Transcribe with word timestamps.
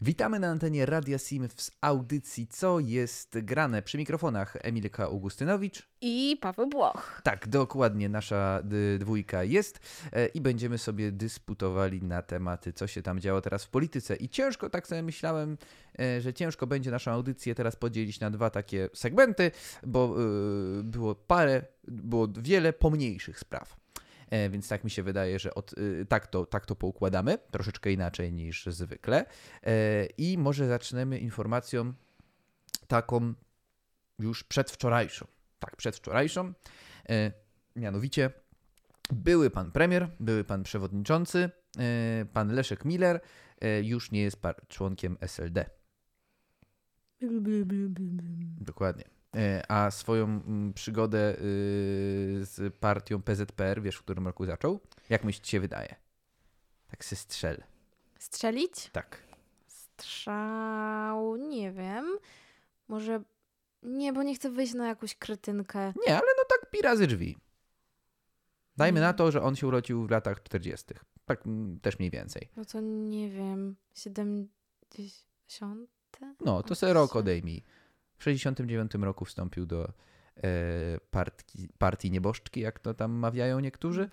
Witamy 0.00 0.40
na 0.40 0.48
antenie 0.48 0.86
Radia 0.86 1.18
Sim 1.18 1.48
w 1.48 1.70
audycji 1.80 2.46
Co 2.46 2.80
jest 2.80 3.38
grane 3.38 3.82
przy 3.82 3.98
mikrofonach 3.98 4.56
Emilka 4.60 5.04
Augustynowicz. 5.04 5.88
I 6.00 6.38
Paweł 6.40 6.68
Błoch. 6.68 7.20
Tak, 7.24 7.48
dokładnie 7.48 8.08
nasza 8.08 8.62
dwójka 8.98 9.44
jest 9.44 9.80
e, 10.12 10.26
i 10.26 10.40
będziemy 10.40 10.78
sobie 10.78 11.12
dysputowali 11.12 12.02
na 12.02 12.22
tematy, 12.22 12.72
co 12.72 12.86
się 12.86 13.02
tam 13.02 13.20
działo 13.20 13.40
teraz 13.40 13.64
w 13.64 13.70
polityce. 13.70 14.16
I 14.16 14.28
ciężko, 14.28 14.70
tak 14.70 14.86
sobie 14.86 15.02
myślałem, 15.02 15.58
e, 15.98 16.20
że 16.20 16.34
ciężko 16.34 16.66
będzie 16.66 16.90
naszą 16.90 17.10
audycję 17.10 17.54
teraz 17.54 17.76
podzielić 17.76 18.20
na 18.20 18.30
dwa 18.30 18.50
takie 18.50 18.88
segmenty, 18.94 19.50
bo 19.86 20.16
e, 20.80 20.82
było 20.82 21.14
parę, 21.14 21.62
było 21.88 22.28
wiele 22.38 22.72
pomniejszych 22.72 23.38
spraw. 23.38 23.83
E, 24.34 24.50
Więc 24.50 24.68
tak 24.68 24.84
mi 24.84 24.90
się 24.90 25.02
wydaje, 25.02 25.38
że 25.38 25.54
od, 25.54 25.78
y, 25.78 26.06
tak, 26.08 26.26
to, 26.26 26.46
tak 26.46 26.66
to 26.66 26.76
poukładamy, 26.76 27.38
troszeczkę 27.50 27.92
inaczej 27.92 28.32
niż 28.32 28.66
zwykle. 28.66 29.26
E, 29.62 30.06
I 30.06 30.38
może 30.38 30.68
zaczniemy 30.68 31.18
informacją 31.18 31.92
taką 32.86 33.34
już 34.18 34.44
przedwczorajszą. 34.44 35.26
Tak, 35.58 35.76
przedwczorajszą. 35.76 36.52
E, 37.08 37.32
Mianowicie 37.76 38.30
były 39.10 39.50
pan 39.50 39.72
premier, 39.72 40.10
były 40.20 40.44
pan 40.44 40.62
przewodniczący, 40.62 41.50
pan 42.32 42.52
Leszek 42.52 42.84
Miller 42.84 43.20
już 43.82 44.10
nie 44.10 44.22
jest 44.22 44.38
członkiem 44.68 45.16
SLD. 45.20 45.70
Dokładnie. 48.60 49.04
E, 49.36 49.70
A 49.70 49.90
swoją 49.90 50.24
mm, 50.24 50.72
przygodę 50.72 51.32
y, 51.38 51.38
z 52.42 52.74
partią 52.80 53.22
PZPR, 53.22 53.82
wiesz, 53.82 53.96
w 53.96 54.02
którym 54.02 54.26
roku 54.26 54.46
zaczął? 54.46 54.80
Jak 55.08 55.24
myślisz, 55.24 55.48
się 55.48 55.60
wydaje? 55.60 55.94
Tak 56.90 57.04
se 57.04 57.16
strzel. 57.16 57.62
Strzelić? 58.18 58.90
Tak. 58.92 59.22
Strzał, 59.66 61.36
nie 61.36 61.72
wiem. 61.72 62.18
Może 62.88 63.22
nie, 63.82 64.12
bo 64.12 64.22
nie 64.22 64.34
chcę 64.34 64.50
wyjść 64.50 64.74
na 64.74 64.88
jakąś 64.88 65.14
kretynkę. 65.14 65.92
Nie, 66.06 66.12
ale 66.14 66.26
no 66.38 66.44
tak 66.48 66.70
pi 66.70 66.82
razy 66.82 67.06
drzwi. 67.06 67.36
Dajmy 68.76 68.98
Mm. 69.00 69.08
na 69.08 69.12
to, 69.14 69.30
że 69.32 69.42
on 69.42 69.56
się 69.56 69.66
urodził 69.66 70.06
w 70.06 70.10
latach 70.10 70.42
40. 70.42 70.86
Tak 71.24 71.46
mm, 71.46 71.80
też 71.80 71.98
mniej 71.98 72.10
więcej. 72.10 72.48
No 72.56 72.64
to 72.64 72.80
nie 72.80 73.30
wiem. 73.30 73.76
70? 73.94 75.88
No, 76.40 76.62
to 76.62 76.74
se 76.74 76.92
rok 76.92 77.16
odejmij. 77.16 77.62
W 78.16 78.24
69 78.24 78.94
roku 78.94 79.24
wstąpił 79.24 79.66
do 79.66 79.84
e, 79.84 79.90
partii, 81.10 81.68
partii 81.78 82.10
nieboszczki, 82.10 82.60
jak 82.60 82.78
to 82.78 82.94
tam 82.94 83.12
mawiają 83.12 83.60
niektórzy. 83.60 84.08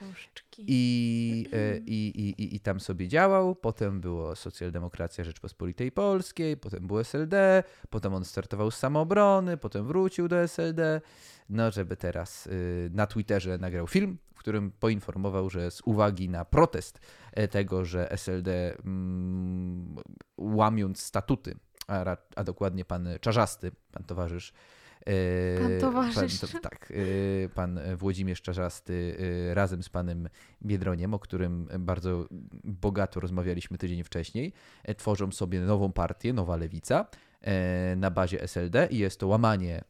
I, 0.58 1.47
e, 1.53 1.77
i, 1.77 2.19
i, 2.19 2.43
i, 2.43 2.55
I 2.55 2.59
tam 2.59 2.80
sobie 2.80 3.08
działał. 3.08 3.55
Potem 3.55 4.02
było 4.02 4.35
Socjaldemokracja 4.35 5.23
Rzeczpospolitej 5.23 5.91
Polskiej, 5.91 6.58
potem 6.58 6.88
było 6.88 7.02
SLD, 7.02 7.63
potem 7.89 8.13
on 8.13 8.25
startował 8.25 8.71
z 8.71 8.77
samoobrony, 8.77 9.58
potem 9.58 9.85
wrócił 9.88 10.27
do 10.27 10.36
SLD. 10.36 11.02
No, 11.49 11.71
żeby 11.71 11.97
teraz 11.97 12.47
y, 12.47 12.89
na 12.93 13.08
Twitterze 13.08 13.58
nagrał 13.58 13.88
film, 13.88 14.17
w 14.36 14.39
którym 14.39 14.71
poinformował, 14.71 15.49
że 15.49 15.71
z 15.71 15.81
uwagi 15.86 16.30
na 16.30 16.45
protest 16.45 16.99
e, 17.31 17.47
tego, 17.47 17.86
że 17.86 18.11
SLD 18.11 18.77
mm, 18.86 19.95
łamiąc 20.38 21.02
statuty, 21.02 21.55
a, 21.92 22.17
a 22.36 22.44
dokładnie 22.44 22.86
pan 22.86 23.09
Czarzasty, 23.22 23.72
pan 23.92 24.03
towarzysz, 24.03 24.53
e, 25.06 25.59
Pan 25.61 25.80
towarzysz. 25.80 26.39
Pan, 26.39 26.50
to, 26.50 26.59
tak, 26.70 26.94
e, 27.45 27.50
pan 27.50 27.80
Włodzimierz 27.98 28.42
Czarzasty 28.42 29.17
e, 29.50 29.53
razem 29.53 29.83
z 29.83 29.89
panem 29.89 30.30
Biedroniem, 30.61 31.14
o 31.14 31.20
którym 31.20 31.67
bardzo 31.80 32.28
bogato 32.64 33.20
rozmawialiśmy 33.20 33.78
tydzień 33.78 34.03
wcześniej, 34.03 34.53
tworzą 34.98 35.31
sobie 35.31 35.59
nową 35.59 35.92
partię, 35.92 36.33
Nowa 36.33 36.56
Lewica 36.56 37.06
na 37.95 38.11
bazie 38.11 38.42
SLD 38.42 38.88
i 38.92 38.98
jest 38.98 39.20
to 39.20 39.28
łamanie 39.28 39.83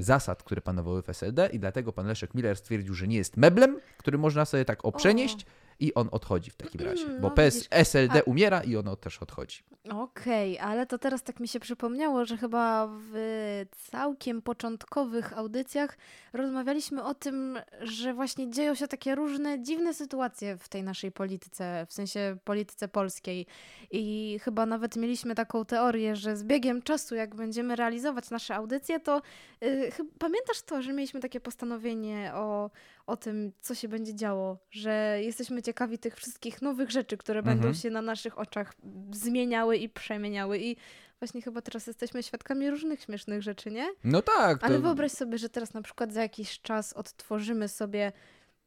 zasad, 0.00 0.42
które 0.42 0.60
panowały 0.60 1.02
w 1.02 1.08
SLD 1.10 1.48
i 1.52 1.58
dlatego 1.58 1.92
pan 1.92 2.06
Leszek 2.06 2.34
Miller 2.34 2.56
stwierdził, 2.56 2.94
że 2.94 3.08
nie 3.08 3.16
jest 3.16 3.36
meblem, 3.36 3.80
który 3.98 4.18
można 4.18 4.44
sobie 4.44 4.64
tak 4.64 4.84
oprzenieść 4.84 5.46
i 5.80 5.94
on 5.94 6.08
odchodzi 6.12 6.50
w 6.50 6.56
takim 6.56 6.80
razie, 6.80 7.06
bo 7.06 7.28
No 7.28 7.30
PS, 7.30 7.68
SLD 7.70 8.18
a- 8.18 8.22
umiera 8.22 8.60
i 8.62 8.76
ono 8.76 8.96
też 8.96 9.22
odchodzi. 9.22 9.62
Okej, 9.90 10.58
ale 10.58 10.86
to 10.86 10.98
teraz 10.98 11.22
tak 11.22 11.40
mi 11.40 11.48
się 11.48 11.60
przypomniało, 11.60 12.24
że 12.24 12.36
chyba 12.36 12.88
w 12.90 13.64
całkiem 13.90 14.42
początkowych 14.42 15.38
audycjach 15.38 15.98
rozmawialiśmy 16.32 17.04
o 17.04 17.14
tym, 17.14 17.58
że 17.80 18.14
właśnie 18.14 18.50
dzieją 18.50 18.74
się 18.74 18.88
takie 18.88 19.14
różne 19.14 19.62
dziwne 19.62 19.94
sytuacje 19.94 20.56
w 20.56 20.68
tej 20.68 20.82
naszej 20.82 21.12
polityce, 21.12 21.86
w 21.88 21.92
sensie 21.92 22.36
polityce 22.44 22.88
polskiej. 22.88 23.46
I 23.90 24.36
chyba 24.42 24.66
nawet 24.66 24.96
mieliśmy 24.96 25.34
taką 25.34 25.64
teorię, 25.64 26.16
że 26.16 26.36
z 26.36 26.44
biegiem 26.44 26.82
czasu, 26.82 27.14
jak 27.14 27.34
będziemy 27.34 27.76
realizować 27.76 28.30
nasze 28.30 28.54
audycje, 28.54 29.00
to 29.00 29.22
yy, 29.60 29.90
pamiętasz 30.18 30.62
to, 30.62 30.82
że 30.82 30.92
mieliśmy 30.92 31.20
takie 31.20 31.40
postanowienie 31.40 32.32
o, 32.34 32.70
o 33.10 33.16
tym, 33.16 33.52
co 33.60 33.74
się 33.74 33.88
będzie 33.88 34.14
działo, 34.14 34.58
że 34.70 35.18
jesteśmy 35.22 35.62
ciekawi 35.62 35.98
tych 35.98 36.16
wszystkich 36.16 36.62
nowych 36.62 36.90
rzeczy, 36.90 37.16
które 37.16 37.38
Mhm. 37.38 37.58
będą 37.58 37.74
się 37.74 37.90
na 37.90 38.02
naszych 38.02 38.38
oczach 38.38 38.74
zmieniały 39.12 39.76
i 39.76 39.88
przemieniały. 39.88 40.58
I 40.58 40.76
właśnie 41.20 41.42
chyba 41.42 41.62
teraz 41.62 41.86
jesteśmy 41.86 42.22
świadkami 42.22 42.70
różnych 42.70 43.00
śmiesznych 43.02 43.42
rzeczy, 43.42 43.70
nie? 43.70 43.88
No 44.04 44.22
tak. 44.22 44.64
Ale 44.64 44.74
to- 44.76 44.82
wyobraź 44.82 45.12
sobie, 45.12 45.38
że 45.38 45.48
teraz 45.48 45.74
na 45.74 45.82
przykład 45.82 46.12
za 46.12 46.22
jakiś 46.22 46.60
czas 46.60 46.92
odtworzymy 46.92 47.68
sobie, 47.68 48.12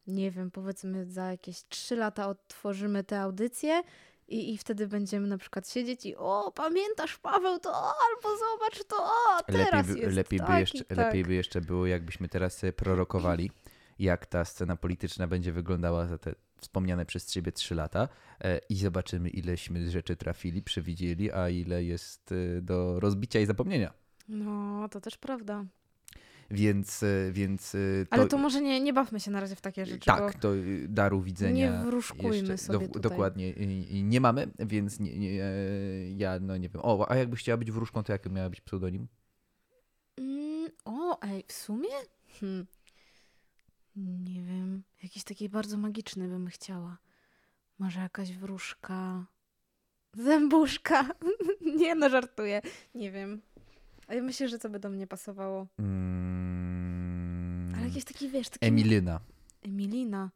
nie 0.08 0.32
wiem, 0.32 0.52
powiedzmy 0.52 1.06
za 1.06 1.32
jakieś 1.32 1.64
trzy 1.70 1.96
lata 1.96 2.28
odtworzymy 2.28 3.04
te 3.04 3.20
audycje. 3.22 3.82
I, 4.28 4.54
I 4.54 4.58
wtedy 4.58 4.88
będziemy 4.88 5.28
na 5.28 5.38
przykład 5.38 5.70
siedzieć 5.70 6.06
i 6.06 6.16
o, 6.16 6.52
pamiętasz 6.56 7.18
Paweł 7.18 7.60
to, 7.60 7.70
o, 7.72 7.94
albo 8.10 8.30
zobacz 8.38 8.84
to, 8.88 8.96
o, 9.04 9.44
teraz 9.48 9.88
lepiej, 9.88 9.94
by, 9.96 10.00
jest 10.02 10.16
lepiej, 10.16 10.40
tak 10.40 10.48
by 10.52 10.60
jeszcze, 10.60 10.84
tak. 10.84 10.98
lepiej 10.98 11.24
by 11.24 11.34
jeszcze 11.34 11.62
było, 11.62 11.86
jakbyśmy 11.86 12.30
teraz 12.30 12.58
sobie 12.58 12.74
prorokowali, 12.74 13.52
jak 14.00 14.26
ta 14.26 14.46
scena 14.46 14.76
polityczna 14.76 15.28
będzie 15.28 15.52
wyglądała 15.52 16.08
za 16.08 16.18
te 16.18 16.36
wspomniane 16.64 17.06
przez 17.06 17.32
ciebie 17.32 17.52
trzy 17.52 17.76
lata 17.76 18.08
e, 18.42 18.60
i 18.70 18.76
zobaczymy, 18.76 19.30
ileśmy 19.30 19.92
rzeczy 19.92 20.16
trafili, 20.16 20.62
przewidzieli, 20.62 21.32
a 21.32 21.50
ile 21.50 21.84
jest 21.84 22.32
e, 22.32 22.62
do 22.62 23.00
rozbicia 23.00 23.40
i 23.40 23.46
zapomnienia. 23.46 23.94
No, 24.28 24.90
to 24.90 25.02
też 25.02 25.18
prawda. 25.18 25.66
Więc, 26.52 27.04
e, 27.04 27.32
więc 27.32 27.72
to, 28.10 28.14
Ale 28.16 28.28
to 28.28 28.38
może 28.38 28.62
nie, 28.62 28.82
nie 28.82 28.94
bawmy 28.94 29.20
się 29.20 29.32
na 29.32 29.40
razie 29.40 29.56
w 29.56 29.62
takie 29.62 29.86
rzeczy, 29.86 30.06
tak, 30.06 30.34
to 30.34 30.52
daru 30.88 31.22
widzenia. 31.22 31.72
nie 31.72 31.86
wróżkujmy 31.86 32.58
sobie 32.58 32.88
do. 32.88 33.00
Dokładnie 33.00 33.54
nie 34.04 34.22
mamy, 34.22 34.52
więc 34.60 35.00
nie, 35.00 35.18
nie, 35.18 35.36
ja 36.18 36.40
no 36.40 36.58
nie 36.58 36.70
wiem. 36.70 36.82
O, 36.86 37.12
a 37.12 37.16
jakbyś 37.16 37.40
chciała 37.40 37.58
być 37.58 37.72
wróżką, 37.72 38.04
to 38.04 38.12
jaki 38.12 38.30
miała 38.30 38.50
być 38.50 38.62
pseudonim? 38.62 39.08
Mm, 40.18 40.72
o, 40.86 41.22
ej, 41.22 41.46
w 41.48 41.54
sumie? 41.54 41.90
Hmm. 42.40 42.66
Nie 43.96 44.44
wiem. 44.44 44.84
Jakiś 45.04 45.24
taki 45.24 45.50
bardzo 45.50 45.78
magiczny 45.78 46.28
bym 46.28 46.48
chciała. 46.48 46.98
Może 47.80 48.00
jakaś 48.00 48.32
wróżka. 48.38 49.26
Zębuszka. 50.14 51.10
nie 51.80 51.96
no, 51.96 52.10
żartuję. 52.10 52.62
Nie 52.96 53.12
wiem. 53.12 53.42
A 54.08 54.14
ja 54.14 54.24
myślę, 54.24 54.50
że 54.50 54.60
to 54.60 54.70
by 54.70 54.80
do 54.80 54.90
mnie 54.90 55.08
pasowało. 55.08 55.68
Mm, 55.80 57.74
Ale 57.78 57.88
jakiś 57.88 58.04
taki, 58.04 58.30
wiesz, 58.30 58.50
taki... 58.50 58.66
Emilina. 58.66 59.20
Emilina. 59.62 60.30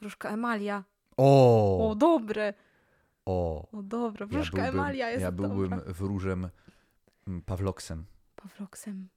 Wróżka 0.00 0.28
Emalia. 0.30 0.84
O! 1.16 1.90
O, 1.90 1.94
dobre. 1.94 2.54
O! 3.24 3.68
O, 3.72 3.82
dobra. 3.82 4.26
Ja 4.30 4.32
Wróżka 4.32 4.56
byłbym, 4.56 4.74
Emalia 4.80 5.10
jest 5.10 5.22
ja 5.22 5.32
byłbym 5.32 5.70
dobra. 5.70 5.92
wróżem 5.92 6.48
mm, 7.26 7.42
Pawloksem. 7.42 8.04
Pawloksem. 8.36 9.08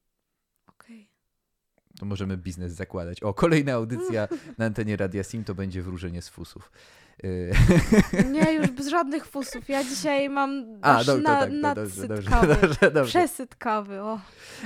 Okej. 0.67 1.14
To 1.99 2.05
możemy 2.05 2.37
biznes 2.37 2.73
zakładać. 2.73 3.23
O, 3.23 3.33
kolejna 3.33 3.73
audycja 3.73 4.27
na 4.57 4.65
antenie 4.65 4.97
Radia 4.97 5.23
Sim 5.23 5.43
to 5.43 5.55
będzie 5.55 5.81
wróżenie 5.81 6.21
z 6.21 6.29
fusów. 6.29 6.71
Y, 7.23 7.51
Nie, 8.31 8.53
już 8.53 8.71
bez 8.71 8.87
żadnych 8.87 9.25
fusów. 9.25 9.69
Ja 9.69 9.83
dzisiaj 9.83 10.29
mam 10.29 10.65
A, 10.81 11.03
dobrze, 11.03 11.23
na, 11.23 11.39
tak, 11.39 11.49
to 11.49 11.55
nadsyt 11.55 12.07
dobrze, 12.07 12.29
dobrze, 12.29 12.55
dobrze, 12.61 12.91
dobrze. 12.91 13.09
Przesyt 13.19 13.55
kawy, 13.55 14.01
o. 14.01 14.19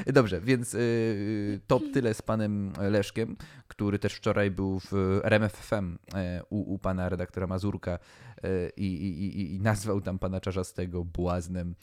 Dobrze, 0.08 0.42
więc 0.42 0.74
y, 0.74 1.60
to 1.68 1.80
tyle 1.94 2.14
z 2.14 2.22
panem 2.22 2.74
Leszkiem, 2.80 3.36
który 3.68 4.00
też 4.00 4.14
wczoraj 4.14 4.52
był 4.52 4.80
w 4.80 5.20
RMFFM 5.24 5.98
e, 6.16 6.42
u, 6.50 6.74
u 6.74 6.80
pana 6.80 7.10
redaktora 7.10 7.48
Mazurka 7.48 7.92
e, 7.92 8.70
i, 8.78 8.86
i, 8.86 9.40
i, 9.42 9.56
i 9.56 9.60
nazwał 9.62 10.02
tam 10.02 10.20
pana 10.20 10.42
Czarzastego 10.42 11.06
błaznem 11.06 11.76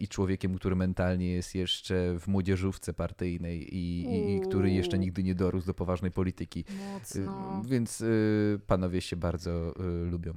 i 0.00 0.08
człowiekiem, 0.08 0.54
który 0.54 0.76
mentalnie 0.76 1.32
jest 1.32 1.54
jeszcze 1.54 2.18
w 2.18 2.28
młodzieżówce 2.28 2.92
partyjnej 2.92 3.74
i, 3.74 4.02
i, 4.02 4.36
i 4.36 4.40
który 4.40 4.70
jeszcze 4.70 4.98
nigdy 4.98 5.22
nie 5.22 5.34
dorósł 5.34 5.66
do 5.66 5.74
poważnej 5.74 6.10
polityki. 6.10 6.64
Mocno. 6.92 7.62
Y, 7.64 7.68
Więc 7.68 8.00
y, 8.00 8.60
panowie 8.66 9.00
się 9.00 9.16
bardzo 9.16 9.74
lubią. 10.10 10.34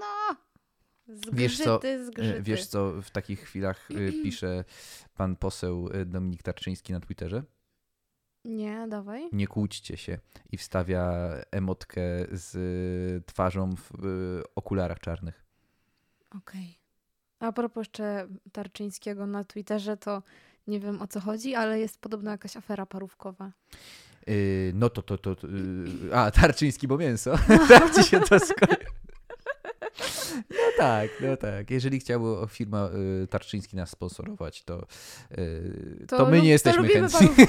No. 0.00 0.36
Zgrzyty, 1.08 1.36
Wiesz 1.36 1.58
co, 1.58 1.80
zgrzyty. 2.06 2.42
Wiesz 2.42 2.66
co 2.66 3.02
w 3.02 3.10
takich 3.10 3.40
chwilach 3.40 3.88
pisze 4.22 4.64
pan 5.14 5.36
poseł 5.36 5.88
Dominik 6.06 6.42
Tarczyński 6.42 6.92
na 6.92 7.00
Twitterze? 7.00 7.42
Nie, 8.44 8.86
dawaj. 8.88 9.28
Nie 9.32 9.46
kłóćcie 9.46 9.96
się 9.96 10.18
i 10.52 10.56
wstawia 10.56 11.12
emotkę 11.50 12.02
z 12.32 13.26
twarzą 13.26 13.70
w 13.76 13.90
okularach 14.54 15.00
czarnych. 15.00 15.44
Okej. 16.30 16.85
A 17.40 17.52
propos 17.52 17.80
jeszcze 17.80 18.28
Tarczyńskiego 18.52 19.26
na 19.26 19.44
Twitterze, 19.44 19.96
to 19.96 20.22
nie 20.66 20.80
wiem 20.80 21.02
o 21.02 21.06
co 21.06 21.20
chodzi, 21.20 21.54
ale 21.54 21.80
jest 21.80 21.98
podobno 21.98 22.30
jakaś 22.30 22.56
afera 22.56 22.86
parówkowa. 22.86 23.52
Yy, 24.26 24.72
no 24.74 24.90
to, 24.90 25.02
to, 25.02 25.18
to, 25.18 25.34
to 25.34 25.46
yy, 25.46 26.16
a, 26.16 26.30
Tarczyński, 26.40 26.88
bo 26.88 26.98
mięso. 26.98 27.38
tak 27.68 27.94
ci 27.94 28.04
się 28.04 28.20
to 28.20 28.38
skojarzy. 28.40 28.86
No 30.50 30.56
tak, 30.78 31.10
no 31.20 31.36
tak. 31.36 31.70
Jeżeli 31.70 32.00
chciałby 32.00 32.46
firma 32.48 32.88
y, 33.22 33.26
Tarczyński 33.26 33.76
nas 33.76 33.90
sponsorować, 33.90 34.62
to, 34.62 34.86
y, 35.38 36.06
to, 36.08 36.16
To 36.16 36.26
my 36.26 36.36
nie 36.36 36.42
to 36.42 36.48
jesteśmy 36.48 36.82
lubimy 36.82 37.08
chętni. 37.08 37.44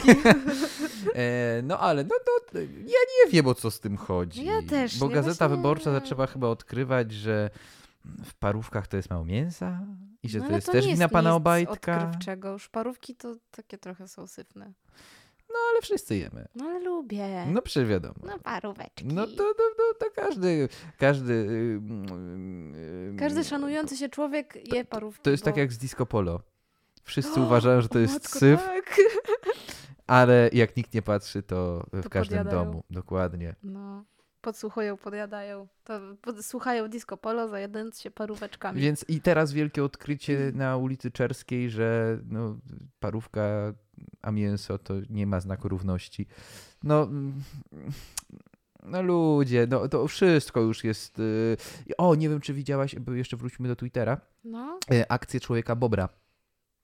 e, 1.16 1.62
no 1.64 1.80
ale 1.80 2.04
no, 2.04 2.16
no, 2.54 2.60
ja 2.86 3.00
nie 3.26 3.32
wiem 3.32 3.48
o 3.48 3.56
co 3.56 3.72
z 3.72 3.80
tym 3.80 3.98
chodzi. 3.98 4.46
Ja 4.46 4.62
też 4.62 5.00
Bo 5.00 5.08
nie, 5.08 5.14
Gazeta 5.14 5.50
Wyborcza 5.50 5.92
zaczęła 5.92 6.28
chyba 6.28 6.48
odkrywać, 6.48 7.12
że 7.12 7.50
w 8.26 8.34
parówkach 8.36 8.88
to 8.88 8.98
jest 8.98 9.10
mało 9.10 9.26
mięsa 9.26 9.82
i 10.24 10.30
że 10.30 10.40
No 10.40 10.48
to 10.48 10.52
jest 10.56 10.66
to 10.68 10.72
też 10.74 10.86
wina 10.86 11.10
pana 11.10 11.36
Obajtka. 11.36 11.74
odkrywczego. 12.04 12.52
Już 12.52 12.70
parówki 12.70 13.16
to 13.16 13.36
takie 13.52 13.78
trochę 13.78 14.08
są 14.08 14.28
syfne. 14.28 14.74
No 15.50 15.56
ale 15.72 15.82
wszyscy 15.82 16.18
jemy. 16.18 16.48
No 16.56 16.66
ale 16.66 16.80
lubię. 16.80 17.46
No 17.46 17.62
przecież 17.62 17.90
wiadomo. 17.90 18.16
No 18.26 18.40
paróweczki. 18.40 19.06
No 19.06 19.28
to, 19.28 19.44
no, 19.44 19.54
no, 19.78 19.84
to 20.00 20.06
każdy, 20.16 20.70
każdy... 20.98 21.34
y, 21.34 21.82
y, 22.76 23.14
y, 23.14 23.16
Każdy 23.20 23.44
szanujący 23.44 23.98
się 23.98 24.10
człowiek 24.10 24.74
je 24.76 24.86
parówki. 24.86 25.24
To 25.24 25.30
jest 25.30 25.44
bo... 25.44 25.46
tak 25.46 25.58
jak 25.58 25.74
z 25.74 25.78
disco 25.78 26.06
polo. 26.06 26.42
Wszyscy 27.04 27.42
uważają, 27.42 27.82
że 27.82 27.90
to 27.90 27.98
O 27.98 28.02
jest 28.02 28.14
matko, 28.14 28.40
syf, 28.40 28.60
Tak. 28.66 28.98
ale 30.08 30.50
jak 30.54 30.78
nikt 30.78 30.94
nie 30.94 31.02
patrzy, 31.02 31.44
to 31.44 31.86
w 31.94 32.04
To 32.04 32.10
każdym 32.10 32.38
podjadają. 32.38 32.66
domu. 32.66 32.84
Dokładnie. 32.90 33.56
No. 33.64 34.04
Podsłuchują, 34.42 34.98
podjadają. 34.98 35.68
To 35.84 36.00
podsłuchają 36.22 36.88
disco 36.88 37.18
polo, 37.18 37.48
zajadając 37.48 38.00
się 38.02 38.12
paróweczkami. 38.12 38.82
Więc 38.82 39.06
i 39.08 39.22
teraz 39.22 39.54
wielkie 39.54 39.84
odkrycie 39.84 40.34
Mhm. 40.34 40.58
na 40.58 40.78
ulicy 40.78 41.12
Czerskiej, 41.12 41.70
że 41.70 42.20
no, 42.30 42.58
parówka, 43.00 43.74
a 44.22 44.32
mięso 44.32 44.78
to 44.78 44.94
nie 45.10 45.28
ma 45.28 45.40
znaku 45.40 45.70
równości. 45.70 46.28
No, 46.84 47.08
no 48.84 49.02
ludzie, 49.02 49.68
no 49.70 49.88
to 49.88 50.08
wszystko 50.08 50.62
już 50.62 50.84
jest... 50.84 51.20
y, 51.20 51.58
O, 51.98 52.16
nie 52.16 52.30
wiem, 52.30 52.42
czy 52.42 52.54
widziałaś, 52.54 52.96
bo 52.96 53.12
jeszcze 53.14 53.38
wróćmy 53.38 53.68
do 53.68 53.76
Twittera, 53.76 54.22
No, 54.44 54.80
e, 54.92 55.12
akcję 55.12 55.40
Człowieka 55.40 55.76
Bobra. 55.76 56.10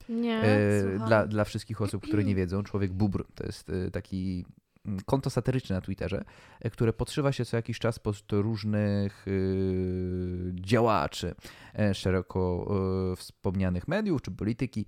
nie, 0.09 0.41
E, 0.41 0.97
dla, 1.07 1.27
dla 1.27 1.43
wszystkich 1.43 1.81
osób, 1.81 2.03
które 2.03 2.23
nie 2.23 2.35
wiedzą, 2.35 2.63
Człowiek 2.63 2.93
Bóbr 2.93 3.25
to 3.35 3.43
jest 3.45 3.69
e, 3.69 3.91
taki 3.91 4.45
konto 5.05 5.29
satyryczne 5.29 5.75
na 5.75 5.81
Twitterze, 5.81 6.23
e, 6.61 6.69
które 6.69 6.93
podszywa 6.93 7.31
się 7.31 7.45
co 7.45 7.57
jakiś 7.57 7.79
czas 7.79 7.99
pod 7.99 8.23
różnych 8.31 9.27
y, 9.27 10.51
działaczy 10.53 11.35
e, 11.79 11.93
szeroko 11.93 12.71
e, 13.11 13.15
wspomnianych 13.15 13.87
mediów 13.87 14.21
czy 14.21 14.31
polityki. 14.31 14.85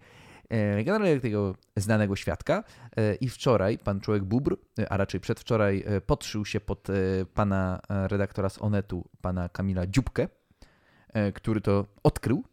Generalnie 0.86 1.20
tego 1.20 1.56
znanego 1.76 2.16
świadka. 2.16 2.64
I 3.22 3.30
wczoraj 3.30 3.78
pan 3.78 4.02
człowiek 4.02 4.24
Bóbr, 4.24 4.58
e, 4.80 4.90
a 4.90 4.98
raczej 4.98 5.20
przedwczoraj, 5.20 5.84
podszył 6.06 6.46
się 6.46 6.60
pod 6.60 6.88
pana 7.34 7.82
redaktora 7.90 8.50
z 8.50 8.62
Onetu, 8.62 9.10
pana 9.22 9.50
Kamila 9.50 9.88
Dziubkę, 9.88 10.28
który 11.34 11.62
to 11.62 11.86
odkrył 12.04 12.44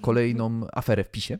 kolejną 0.00 0.66
aferę 0.72 1.04
w 1.04 1.10
PiSie 1.10 1.38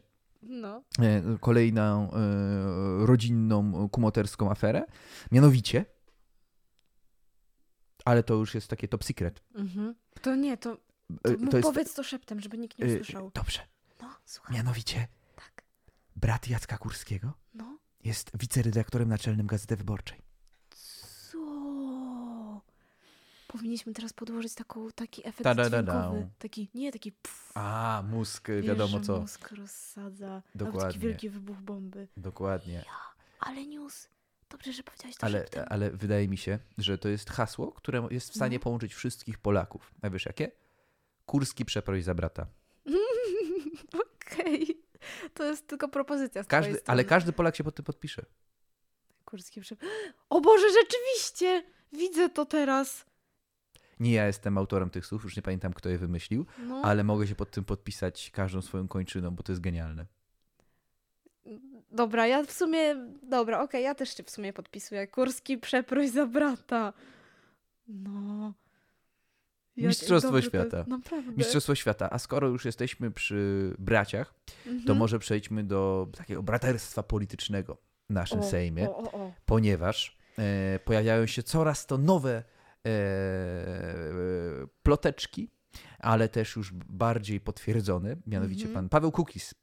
No, 0.98 1.04
e, 1.06 1.38
kolejną 1.40 2.10
e, 2.12 3.06
rodzinną, 3.06 3.88
kumoterską 3.88 4.50
aferę. 4.50 4.84
Mianowicie, 5.32 5.84
ale 8.04 8.22
to 8.22 8.34
już 8.34 8.54
jest 8.54 8.68
takie 8.68 8.88
top 8.88 9.04
secret. 9.04 9.42
mhm. 9.54 9.94
To 10.22 10.34
nie, 10.36 10.56
to, 10.56 10.76
E, 11.24 11.34
to, 11.34 11.38
mów, 11.38 11.60
powiedz 11.62 11.94
to 11.94 12.02
szeptem, 12.02 12.40
żeby 12.40 12.58
nikt 12.58 12.78
nie 12.78 12.86
usłyszał. 12.86 13.30
Dobrze. 13.34 13.60
No, 14.02 14.08
słuchaj. 14.24 14.56
Mianowicie, 14.56 15.08
Tak. 15.36 15.62
brat 16.16 16.48
Jacka 16.48 16.78
Kurskiego 16.78 17.32
No. 17.54 17.78
jest 18.04 18.30
wiceredaktorem 18.34 19.08
naczelnym 19.08 19.46
Gazety 19.46 19.76
Wyborczej. 19.76 20.18
Co? 20.70 21.38
Powinniśmy 23.52 23.92
teraz 23.92 24.12
podłożyć 24.12 24.54
taką, 24.54 24.90
taki 24.90 25.20
efekt 25.28 25.42
Ta-da-da-da. 25.44 25.92
dźwiękowy. 25.92 26.28
Taki, 26.38 26.70
nie 26.74 26.92
taki 26.92 27.12
pff, 27.12 27.52
A, 27.54 28.02
mózg, 28.10 28.48
wiesz, 28.48 28.66
wiadomo 28.66 29.00
co. 29.00 29.20
mózg 29.20 29.50
rozsadza. 29.52 30.42
Dokładnie. 30.54 30.80
taki 30.88 30.98
wielki 30.98 31.30
wybuch 31.30 31.56
bomby. 31.58 32.08
Dokładnie. 32.16 32.84
Ale 33.40 33.66
news. 33.66 34.08
Dobrze, 34.50 34.72
że 34.72 34.82
powiedziałeś 34.82 35.16
to 35.16 35.24
Ale, 35.26 35.46
ale 35.68 35.90
wydaje 35.90 36.28
mi 36.28 36.36
się, 36.38 36.58
że 36.78 36.98
to 36.98 37.08
jest 37.08 37.30
hasło, 37.30 37.72
które 37.72 38.08
jest 38.10 38.30
w 38.30 38.34
stanie 38.34 38.56
No. 38.56 38.62
połączyć 38.62 38.94
wszystkich 38.94 39.38
Polaków. 39.38 39.94
A 40.02 40.10
wiesz 40.10 40.26
jakie? 40.26 40.50
Kurski 41.26 41.64
przeproś 41.64 42.04
za 42.04 42.14
brata. 42.14 42.46
Okej. 44.04 44.82
To 45.34 45.44
jest 45.44 45.66
tylko 45.66 45.88
propozycja 45.88 46.42
z 46.42 46.46
Każdy, 46.46 46.80
ale 46.86 47.04
każdy 47.04 47.32
Polak 47.32 47.56
się 47.56 47.64
pod 47.64 47.74
tym 47.74 47.84
podpisze. 47.84 48.22
Kurski 49.24 49.60
przep... 49.60 49.80
O 50.30 50.40
Boże, 50.40 50.66
rzeczywiście! 50.72 51.64
Widzę 51.92 52.28
to 52.28 52.46
teraz. 52.46 53.04
Nie 54.00 54.12
ja 54.12 54.26
jestem 54.26 54.58
autorem 54.58 54.90
tych 54.90 55.06
słów, 55.06 55.24
już 55.24 55.36
nie 55.36 55.42
pamiętam 55.42 55.72
kto 55.72 55.88
je 55.88 55.98
wymyślił, 55.98 56.46
No. 56.66 56.82
ale 56.84 57.04
mogę 57.04 57.26
się 57.26 57.34
pod 57.34 57.50
tym 57.50 57.64
podpisać 57.64 58.30
każdą 58.30 58.62
swoją 58.62 58.88
kończyną, 58.88 59.30
bo 59.30 59.42
to 59.42 59.52
jest 59.52 59.62
genialne. 59.62 60.06
Dobra, 61.92 62.26
ja 62.26 62.44
w 62.44 62.52
sumie... 62.52 62.94
Dobra, 63.22 63.62
okej, 63.62 63.84
ja 63.84 63.94
też 63.94 64.16
się 64.16 64.22
w 64.22 64.30
sumie 64.30 64.52
podpisuję. 64.52 65.06
Kurski, 65.06 65.58
przeproś 65.58 66.08
za 66.10 66.26
brata. 66.26 66.92
No... 67.88 68.54
Mistrzostwo 69.76 70.32
to 70.32 70.42
świata. 70.42 70.84
Naprawdę. 70.88 71.32
Mistrzostwo 71.36 71.74
świata. 71.74 72.08
A 72.10 72.18
skoro 72.18 72.48
już 72.48 72.64
jesteśmy 72.64 73.10
przy 73.10 73.74
braciach, 73.78 74.34
to 74.64 74.70
Mhm. 74.70 74.98
może 74.98 75.18
przejdźmy 75.18 75.64
do 75.64 76.08
takiego 76.16 76.42
braterstwa 76.42 77.02
politycznego 77.02 77.76
w 78.10 78.12
naszym 78.12 78.40
O, 78.40 78.42
Sejmie, 78.42 78.90
O, 78.90 79.12
o, 79.12 79.32
ponieważ 79.46 80.18
e, 80.38 80.78
pojawiają 80.84 81.26
się 81.26 81.42
coraz 81.42 81.86
to 81.86 81.98
nowe 81.98 82.42
ploteczki, 84.82 85.50
ale 85.98 86.28
też 86.28 86.56
już 86.56 86.72
bardziej 86.72 87.40
potwierdzone, 87.40 88.16
mianowicie 88.26 88.64
Mhm. 88.66 88.74
pan 88.74 88.88
Paweł 88.88 89.12
Kukis, 89.12 89.54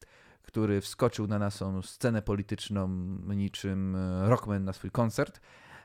który 0.42 0.82
wskoczył 0.82 1.28
na 1.28 1.40
naszą 1.40 1.82
scenę 1.82 2.22
polityczną 2.22 2.88
niczym 3.36 3.96
e, 3.96 4.30
rockman 4.30 4.64
na 4.64 4.74
swój 4.74 4.92
koncert. 4.92 5.40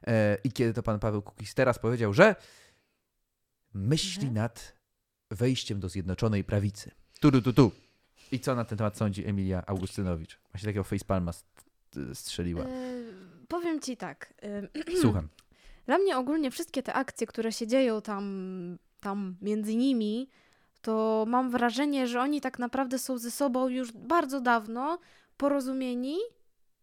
E, 0.07 0.39
I 0.45 0.53
kiedy 0.53 0.73
to 0.75 0.83
pan 0.83 0.99
Paweł 1.01 1.23
Kukis 1.23 1.55
teraz 1.55 1.79
powiedział, 1.79 2.13
że 2.15 2.37
myśli 3.75 4.23
Że? 4.27 4.33
nad 4.33 4.77
wejściem 5.31 5.81
do 5.81 5.89
Zjednoczonej 5.89 6.45
Prawicy. 6.45 6.91
Tu, 7.21 7.31
tu, 7.33 7.43
tu, 7.43 7.53
tu. 7.53 7.73
I 8.33 8.41
co 8.41 8.55
na 8.55 8.65
ten 8.65 8.79
temat 8.79 8.97
sądzi 8.97 9.27
Emilia 9.27 9.63
Augustynowicz? 9.67 10.39
Właśnie 10.53 10.67
takiego 10.67 10.85
facepalma 10.85 11.33
st- 11.33 11.65
strzeliła. 12.15 12.65
E, 12.65 12.69
powiem 13.49 13.81
ci 13.81 13.97
tak. 13.97 14.35
e, 14.43 14.69
Słucham. 15.03 15.29
Dla 15.87 15.99
mnie 15.99 16.17
ogólnie 16.17 16.51
wszystkie 16.51 16.83
te 16.83 16.93
akcje, 16.95 17.27
które 17.27 17.53
się 17.53 17.67
dzieją 17.67 18.03
tam, 18.03 18.79
tam 19.01 19.37
między 19.43 19.77
nimi, 19.77 20.29
to 20.83 21.25
mam 21.29 21.51
wrażenie, 21.51 22.07
że 22.07 22.21
oni 22.21 22.41
tak 22.41 22.59
naprawdę 22.59 22.99
są 22.99 23.19
ze 23.19 23.31
sobą 23.31 23.69
już 23.69 23.93
bardzo 23.93 24.41
dawno 24.41 24.99
porozumieni. 25.37 26.17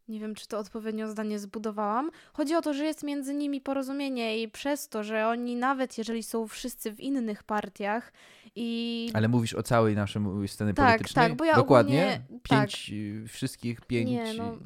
Nie 0.08 0.20
wiem, 0.20 0.36
czy 0.36 0.48
to 0.48 0.58
odpowiednio 0.60 1.08
zdanie 1.08 1.40
zbudowałam. 1.40 2.10
Chodzi 2.34 2.56
o 2.56 2.62
to, 2.62 2.74
że 2.74 2.86
jest 2.86 3.04
między 3.04 3.34
nimi 3.34 3.62
porozumienie 3.62 4.42
i 4.42 4.48
przez 4.50 4.90
to, 4.90 5.04
że 5.04 5.28
oni 5.28 5.56
nawet 5.56 5.98
jeżeli 5.98 6.24
są 6.24 6.48
wszyscy 6.48 6.92
w 6.92 7.00
innych 7.00 7.44
partiach 7.44 8.14
i 8.56 9.10
Ale 9.14 9.28
mówisz 9.28 9.54
o 9.54 9.64
całej 9.64 9.96
naszej 9.96 10.22
sceny 10.48 10.74
Tak, 10.74 10.86
politycznej? 10.98 11.28
tak, 11.30 11.38
bo 11.38 11.46
ja 11.46 11.56
Dokładnie? 11.56 12.22
ogólnie- 12.26 12.40
Pięć, 12.44 12.92
y, 12.94 13.28
wszystkich 13.28 13.82
pięć... 13.82 14.10
Nie, 14.10 14.34
no, 14.34 14.58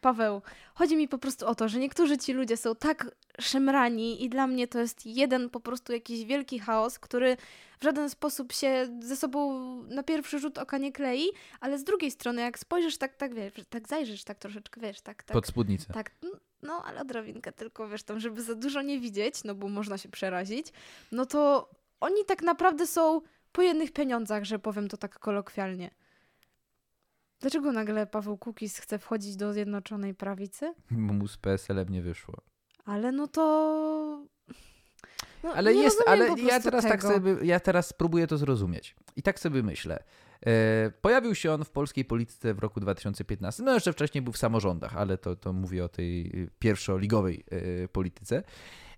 Paweł, 0.00 0.42
chodzi 0.74 0.96
mi 0.96 1.08
po 1.08 1.18
prostu 1.18 1.46
o 1.46 1.54
to, 1.54 1.68
że 1.68 1.78
niektórzy 1.78 2.18
ci 2.18 2.32
ludzie 2.32 2.56
są 2.56 2.74
tak 2.74 3.10
szemrani 3.40 4.24
i 4.24 4.28
dla 4.28 4.46
mnie 4.46 4.68
to 4.68 4.78
jest 4.78 5.06
jeden 5.06 5.50
po 5.50 5.60
prostu 5.60 5.92
jakiś 5.92 6.24
wielki 6.24 6.58
chaos, 6.58 6.98
który 6.98 7.36
w 7.78 7.84
żaden 7.84 8.10
sposób 8.10 8.52
się 8.52 8.98
ze 9.00 9.16
sobą 9.16 9.60
na 9.82 10.02
pierwszy 10.02 10.38
rzut 10.38 10.58
oka 10.58 10.78
nie 10.78 10.92
klei, 10.92 11.26
ale 11.60 11.78
z 11.78 11.84
drugiej 11.84 12.10
strony 12.10 12.42
jak 12.42 12.58
spojrzysz 12.58 12.98
tak, 12.98 13.16
tak 13.16 13.34
wiesz, 13.34 13.52
tak 13.70 13.88
zajrzysz 13.88 14.24
tak 14.24 14.38
troszeczkę, 14.38 14.80
wiesz, 14.80 15.00
tak, 15.00 15.22
tak, 15.22 15.34
Pod 15.34 15.46
spódnicę. 15.46 15.92
tak, 15.92 16.10
no 16.62 16.82
ale 16.84 17.00
odrobinkę 17.00 17.52
tylko, 17.52 17.88
wiesz, 17.88 18.02
tam, 18.02 18.20
żeby 18.20 18.42
za 18.42 18.54
dużo 18.54 18.82
nie 18.82 19.00
widzieć, 19.00 19.44
no 19.44 19.54
bo 19.54 19.68
można 19.68 19.98
się 19.98 20.08
przerazić, 20.08 20.66
no 21.12 21.26
to 21.26 21.70
oni 22.00 22.24
tak 22.26 22.42
naprawdę 22.42 22.86
są 22.86 23.20
po 23.52 23.62
jednych 23.62 23.92
pieniądzach, 23.92 24.44
że 24.44 24.58
powiem 24.58 24.88
to 24.88 24.96
tak 24.96 25.18
kolokwialnie. 25.18 25.90
Dlaczego 27.40 27.72
nagle 27.72 28.06
Paweł 28.06 28.38
Kukis 28.38 28.78
chce 28.78 28.98
wchodzić 28.98 29.36
do 29.36 29.52
Zjednoczonej 29.52 30.14
Prawicy? 30.14 30.74
Bo 30.90 31.12
mu 31.12 31.28
z 31.28 31.36
PSL-em 31.36 31.88
nie 31.88 32.02
wyszło. 32.02 32.34
Ale 32.90 33.12
no 33.12 33.28
to... 33.28 33.42
No, 35.42 35.52
Ale 35.54 35.74
jest, 35.74 36.02
ale 36.06 36.28
ja 36.42 36.60
teraz 36.60 36.84
tak 36.84 37.02
sobie, 37.02 37.36
ja 37.42 37.60
teraz 37.60 37.86
spróbuję 37.88 38.26
to 38.26 38.38
zrozumieć. 38.38 38.96
I 39.16 39.22
tak 39.22 39.40
sobie 39.40 39.62
myślę. 39.62 40.02
E, 40.46 40.90
pojawił 41.00 41.34
się 41.34 41.52
on 41.52 41.64
w 41.64 41.70
polskiej 41.70 42.04
polityce 42.04 42.54
w 42.54 42.58
roku 42.58 42.80
2015. 42.80 43.62
No 43.62 43.74
jeszcze 43.74 43.92
wcześniej 43.92 44.22
był 44.22 44.32
w 44.32 44.38
samorządach, 44.38 44.96
ale 44.96 45.18
to, 45.18 45.36
to 45.36 45.52
mówię 45.52 45.84
o 45.84 45.88
tej 45.88 46.26
y, 46.26 46.50
pierwszoligowej 46.58 47.44
e, 47.50 47.88
polityce. 47.88 48.42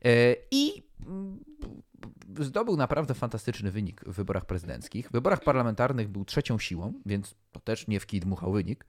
E, 0.05 0.37
I 0.51 0.83
mm, 1.07 1.45
zdobył 2.39 2.77
naprawdę 2.77 3.15
fantastyczny 3.15 3.71
wynik 3.71 4.05
w 4.05 4.13
wyborach 4.13 4.45
prezydenckich. 4.45 5.09
W 5.09 5.13
wyborach 5.13 5.41
parlamentarnych 5.41 6.09
był 6.09 6.25
trzecią 6.25 6.59
siłą, 6.59 6.93
więc 7.07 7.35
to 7.53 7.61
też 7.61 7.89
nie 7.89 8.01
w 8.01 8.07
kij 8.07 8.21
dmuchał 8.21 8.53
wynik. 8.53 8.85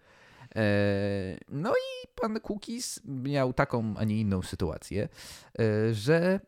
E, 0.55 1.37
no 1.49 1.71
i 1.71 2.07
pan 2.21 2.39
Kukis 2.39 2.99
miał 3.05 3.53
taką, 3.53 3.93
a 3.97 4.03
nie 4.03 4.19
inną 4.19 4.41
sytuację, 4.41 5.09
e, 5.59 5.93
że 5.93 6.39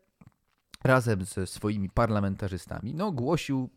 razem 0.84 1.26
ze 1.26 1.48
swoimi 1.48 1.90
parlamentarzystami 1.90 2.94
no, 2.94 3.12
głosił, 3.12 3.70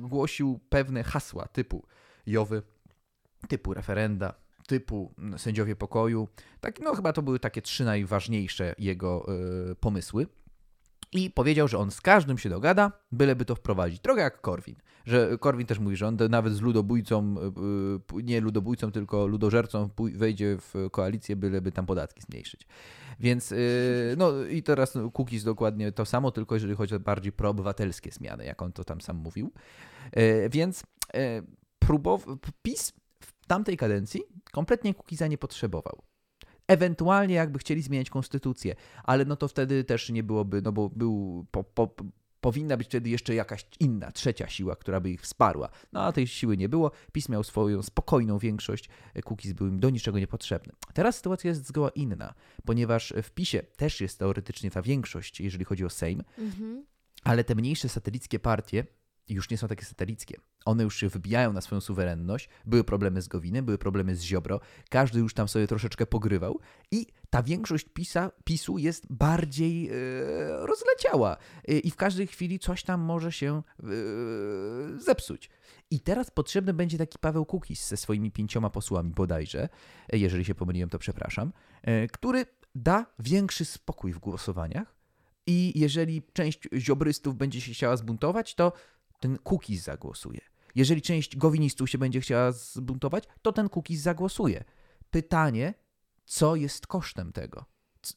głosił 0.00 0.60
pewne 0.68 1.02
hasła 1.02 1.48
typu 1.48 1.86
Jowy, 2.26 2.62
typu 3.48 3.74
referenda, 3.74 4.34
typu 4.66 5.14
sędziowie 5.36 5.76
pokoju. 5.76 6.28
Tak, 6.60 6.80
no 6.80 6.94
chyba 6.94 7.12
to 7.12 7.22
były 7.22 7.40
takie 7.40 7.62
trzy 7.62 7.84
najważniejsze 7.84 8.74
jego 8.78 9.26
y, 9.70 9.74
pomysły. 9.74 10.26
I 11.14 11.30
powiedział, 11.30 11.68
że 11.68 11.78
on 11.78 11.90
z 11.90 12.00
każdym 12.00 12.38
się 12.38 12.48
dogada, 12.48 12.92
byleby 13.12 13.44
to 13.44 13.54
wprowadzić. 13.54 14.00
Trochę 14.00 14.20
jak 14.20 14.40
Korwin. 14.40 14.76
Że 15.04 15.38
Korwin 15.38 15.66
też 15.66 15.78
mówi, 15.78 15.96
że 15.96 16.06
on 16.06 16.16
nawet 16.30 16.52
z 16.52 16.60
ludobójcą, 16.60 17.36
y, 18.18 18.22
nie 18.22 18.40
ludobójcą, 18.40 18.92
tylko 18.92 19.26
ludożercą 19.26 19.88
wejdzie 20.14 20.56
w 20.60 20.90
koalicję, 20.90 21.36
byleby 21.36 21.72
tam 21.72 21.86
podatki 21.86 22.22
zmniejszyć. 22.22 22.66
Więc 23.20 23.52
y, 23.52 24.14
no 24.18 24.44
i 24.44 24.62
teraz 24.62 24.98
Kukiz 25.12 25.44
dokładnie 25.44 25.92
to 25.92 26.04
samo, 26.04 26.30
tylko 26.30 26.54
jeżeli 26.54 26.74
chodzi 26.74 26.94
o 26.94 27.00
bardziej 27.00 27.32
proobywatelskie 27.32 28.10
zmiany, 28.10 28.44
jak 28.44 28.62
on 28.62 28.72
to 28.72 28.84
tam 28.84 29.00
sam 29.00 29.16
mówił. 29.16 29.52
Więc 30.50 30.82
próbował, 31.78 32.36
PiS 32.62 32.92
w 33.20 33.46
tamtej 33.46 33.76
kadencji 33.76 34.22
kompletnie 34.52 34.94
Kukiza 34.94 35.26
nie 35.26 35.38
potrzebował. 35.38 36.02
Ewentualnie 36.68 37.34
jakby 37.34 37.58
chcieli 37.58 37.82
zmieniać 37.82 38.10
konstytucję, 38.10 38.74
ale 39.04 39.24
no 39.24 39.36
to 39.36 39.48
wtedy 39.48 39.84
też 39.84 40.10
nie 40.10 40.22
byłoby, 40.22 40.62
no 40.62 40.72
bo 40.72 40.88
był, 40.88 41.46
po, 41.50 41.64
po, 41.64 41.94
powinna 42.40 42.76
być 42.76 42.86
wtedy 42.86 43.10
jeszcze 43.10 43.34
jakaś 43.34 43.66
inna, 43.80 44.12
trzecia 44.12 44.48
siła, 44.48 44.76
która 44.76 45.00
by 45.00 45.10
ich 45.10 45.22
wsparła. 45.22 45.68
No 45.92 46.00
a 46.00 46.12
tej 46.12 46.26
siły 46.26 46.56
nie 46.56 46.68
było. 46.68 46.90
PiS 47.12 47.28
miał 47.28 47.44
swoją 47.44 47.82
spokojną 47.82 48.38
większość, 48.38 48.88
Kukiz 49.24 49.52
był 49.52 49.66
im 49.66 49.80
do 49.80 49.90
niczego 49.90 50.18
niepotrzebny. 50.18 50.72
Teraz 50.94 51.16
sytuacja 51.16 51.48
jest 51.48 51.66
zgoła 51.66 51.90
inna, 51.90 52.34
ponieważ 52.64 53.14
w 53.22 53.30
PiSie 53.30 53.62
też 53.76 54.00
jest 54.00 54.18
teoretycznie 54.18 54.70
ta 54.70 54.82
większość, 54.82 55.40
jeżeli 55.40 55.64
chodzi 55.64 55.84
o 55.84 55.90
Sejm, 55.90 56.22
mhm. 56.38 56.84
ale 57.24 57.44
te 57.44 57.54
mniejsze 57.54 57.88
satelickie 57.88 58.38
partie 58.38 58.86
już 59.28 59.50
nie 59.50 59.58
są 59.58 59.68
takie 59.68 59.84
satelickie. 59.84 60.36
One 60.64 60.82
już 60.82 60.96
się 60.96 61.08
wybijają 61.08 61.52
na 61.52 61.60
swoją 61.60 61.80
suwerenność. 61.80 62.48
Były 62.64 62.84
problemy 62.84 63.22
z 63.22 63.28
Gowinem, 63.28 63.64
były 63.64 63.78
problemy 63.78 64.16
z 64.16 64.22
Ziobro. 64.22 64.60
Każdy 64.90 65.18
już 65.18 65.34
tam 65.34 65.48
sobie 65.48 65.66
troszeczkę 65.66 66.06
pogrywał 66.06 66.60
i 66.90 67.06
ta 67.30 67.42
większość 67.42 67.86
PiSa, 67.94 68.30
PiSu 68.44 68.78
jest 68.78 69.12
bardziej 69.12 69.82
yy, 69.82 69.92
rozleciała 70.66 71.36
yy, 71.68 71.78
i 71.78 71.90
w 71.90 71.96
każdej 71.96 72.26
chwili 72.26 72.58
coś 72.58 72.82
tam 72.82 73.00
może 73.00 73.32
się 73.32 73.62
yy, 73.82 73.90
zepsuć. 75.00 75.50
I 75.90 76.00
teraz 76.00 76.30
potrzebny 76.30 76.74
będzie 76.74 76.98
taki 76.98 77.18
Paweł 77.18 77.46
Kukis 77.46 77.88
ze 77.88 77.96
swoimi 77.96 78.32
pięcioma 78.32 78.70
posłami 78.70 79.10
bodajże, 79.10 79.68
jeżeli 80.12 80.44
się 80.44 80.54
pomyliłem, 80.54 80.90
to 80.90 80.98
przepraszam, 80.98 81.52
który 82.12 82.46
da 82.74 83.06
większy 83.18 83.64
spokój 83.64 84.12
w 84.12 84.18
głosowaniach 84.18 84.94
i 85.46 85.72
jeżeli 85.80 86.22
część 86.32 86.60
ziobrystów 86.76 87.36
będzie 87.36 87.60
się 87.60 87.72
chciała 87.72 87.96
zbuntować, 87.96 88.54
to 88.54 88.72
ten 89.24 89.38
cookies 89.44 89.82
zagłosuje. 89.82 90.40
Jeżeli 90.74 91.02
część 91.02 91.36
gowinistów 91.36 91.90
się 91.90 91.98
będzie 91.98 92.20
chciała 92.20 92.52
zbuntować, 92.52 93.24
to 93.42 93.52
ten 93.52 93.68
cookies 93.76 94.00
zagłosuje. 94.00 94.64
Pytanie, 95.10 95.74
co 96.24 96.56
jest 96.56 96.86
kosztem 96.86 97.32
tego? 97.32 97.64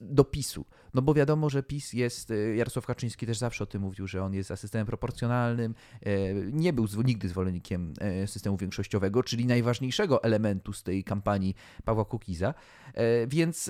Do 0.02 0.24
PiSu. 0.24 0.66
No 0.94 1.02
bo 1.02 1.14
wiadomo, 1.14 1.50
że 1.50 1.64
PiS 1.64 1.94
jest, 1.94 2.32
y, 2.32 2.56
Jarosław 2.56 2.86
Kaczyński 2.86 3.26
też 3.26 3.38
zawsze 3.38 3.64
o 3.64 3.68
tym 3.68 3.82
mówił, 3.82 4.08
że 4.08 4.24
on 4.24 4.34
jest 4.34 4.52
asystem 4.52 4.86
proporcjonalnym, 4.86 5.76
e, 6.02 6.34
nie 6.34 6.74
był 6.74 6.88
nigdy 7.04 7.30
zwolennikiem 7.30 7.94
e, 8.00 8.28
systemu 8.28 8.58
większościowego, 8.58 9.24
czyli 9.24 9.46
najważniejszego 9.46 10.24
elementu 10.24 10.74
z 10.74 10.84
tej 10.84 11.04
kampanii 11.04 11.56
Pawła 11.86 12.06
Kukiza, 12.06 12.54
e, 12.94 13.28
więc 13.28 13.70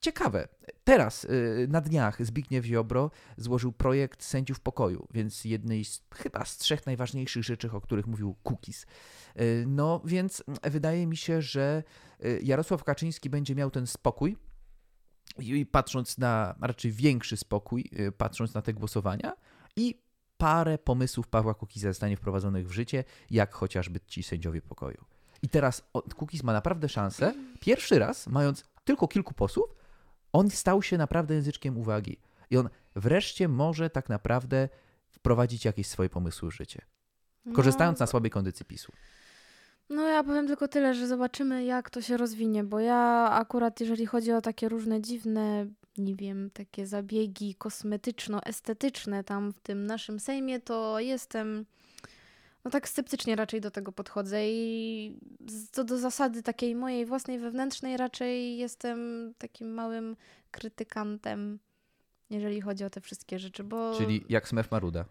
ciekawe. 0.00 0.48
Teraz 0.84 1.24
y, 1.24 1.66
na 1.70 1.80
dniach 1.80 2.26
Zbigniew 2.26 2.64
Ziobro 2.64 3.10
złożył 3.36 3.72
projekt 3.72 4.24
sędziów 4.24 4.60
pokoju, 4.60 5.08
więc 5.10 5.44
jednej 5.44 5.84
z 5.84 6.02
chyba 6.14 6.44
z 6.44 6.56
trzech 6.56 6.86
najważniejszych 6.86 7.44
rzeczy, 7.44 7.70
o 7.72 7.80
których 7.80 8.06
mówił 8.06 8.36
Kukis. 8.42 8.86
Y, 9.40 9.64
no 9.66 10.00
więc 10.04 10.44
wydaje 10.62 11.06
mi 11.06 11.16
się, 11.16 11.42
że 11.42 11.82
y, 12.24 12.40
Jarosław 12.42 12.84
Kaczyński 12.84 13.30
będzie 13.30 13.54
miał 13.54 13.70
ten 13.70 13.86
spokój 13.86 14.36
i 15.38 15.66
patrząc 15.66 16.18
na 16.18 16.54
raczej 16.60 16.92
większy 16.92 17.36
spokój, 17.36 17.90
patrząc 18.16 18.54
na 18.54 18.62
te 18.62 18.72
głosowania 18.72 19.32
i 19.76 20.02
parę 20.38 20.78
pomysłów 20.78 21.28
Pawła 21.28 21.54
Kukiza 21.54 21.88
zostanie 21.88 22.16
wprowadzonych 22.16 22.68
w 22.68 22.72
życie, 22.72 23.04
jak 23.30 23.54
chociażby 23.54 24.00
ci 24.00 24.22
sędziowie 24.22 24.62
pokoju. 24.62 25.04
I 25.42 25.48
teraz 25.48 25.90
Kukiz 26.16 26.42
ma 26.42 26.52
naprawdę 26.52 26.88
szansę, 26.88 27.34
pierwszy 27.60 27.98
raz, 27.98 28.26
mając 28.26 28.64
tylko 28.84 29.08
kilku 29.08 29.34
posłów, 29.34 29.77
on 30.32 30.50
stał 30.50 30.82
się 30.82 30.98
naprawdę 30.98 31.34
języczkiem 31.34 31.78
uwagi. 31.78 32.16
I 32.50 32.56
on 32.56 32.68
wreszcie 32.96 33.48
może 33.48 33.90
tak 33.90 34.08
naprawdę 34.08 34.68
wprowadzić 35.08 35.64
jakieś 35.64 35.86
swoje 35.86 36.08
pomysły 36.08 36.50
w 36.50 36.54
życie. 36.54 36.82
No. 37.44 37.54
Korzystając 37.54 38.00
na 38.00 38.06
słabej 38.06 38.30
kondycji 38.30 38.66
PiSu. 38.66 38.92
No 39.90 40.08
ja 40.08 40.24
powiem 40.24 40.46
tylko 40.46 40.68
tyle, 40.68 40.94
że 40.94 41.06
zobaczymy 41.06 41.64
jak 41.64 41.90
to 41.90 42.02
się 42.02 42.16
rozwinie, 42.16 42.64
bo 42.64 42.80
ja 42.80 43.30
akurat 43.30 43.80
jeżeli 43.80 44.06
chodzi 44.06 44.32
o 44.32 44.40
takie 44.40 44.68
różne 44.68 45.00
dziwne, 45.00 45.66
nie 45.98 46.16
wiem, 46.16 46.50
takie 46.50 46.86
zabiegi 46.86 47.54
kosmetyczno-estetyczne 47.54 49.24
tam 49.24 49.52
w 49.52 49.60
tym 49.60 49.86
naszym 49.86 50.20
Sejmie, 50.20 50.60
to 50.60 51.00
jestem 51.00 51.66
no 52.64 52.70
tak 52.70 52.88
sceptycznie 52.88 53.36
raczej 53.36 53.60
do 53.60 53.70
tego 53.70 53.92
podchodzę 53.92 54.50
i 54.50 55.18
co 55.72 55.84
do 55.84 55.98
zasady 55.98 56.42
takiej 56.42 56.74
mojej 56.74 57.06
własnej 57.06 57.38
wewnętrznej 57.38 57.96
raczej 57.96 58.58
jestem 58.58 59.32
takim 59.38 59.74
małym 59.74 60.16
krytykantem, 60.50 61.58
jeżeli 62.30 62.60
chodzi 62.60 62.84
o 62.84 62.90
te 62.90 63.00
wszystkie 63.00 63.38
rzeczy, 63.38 63.64
bo... 63.64 63.94
Czyli 63.98 64.24
jak 64.28 64.48
Smef 64.48 64.70
Maruda. 64.70 65.04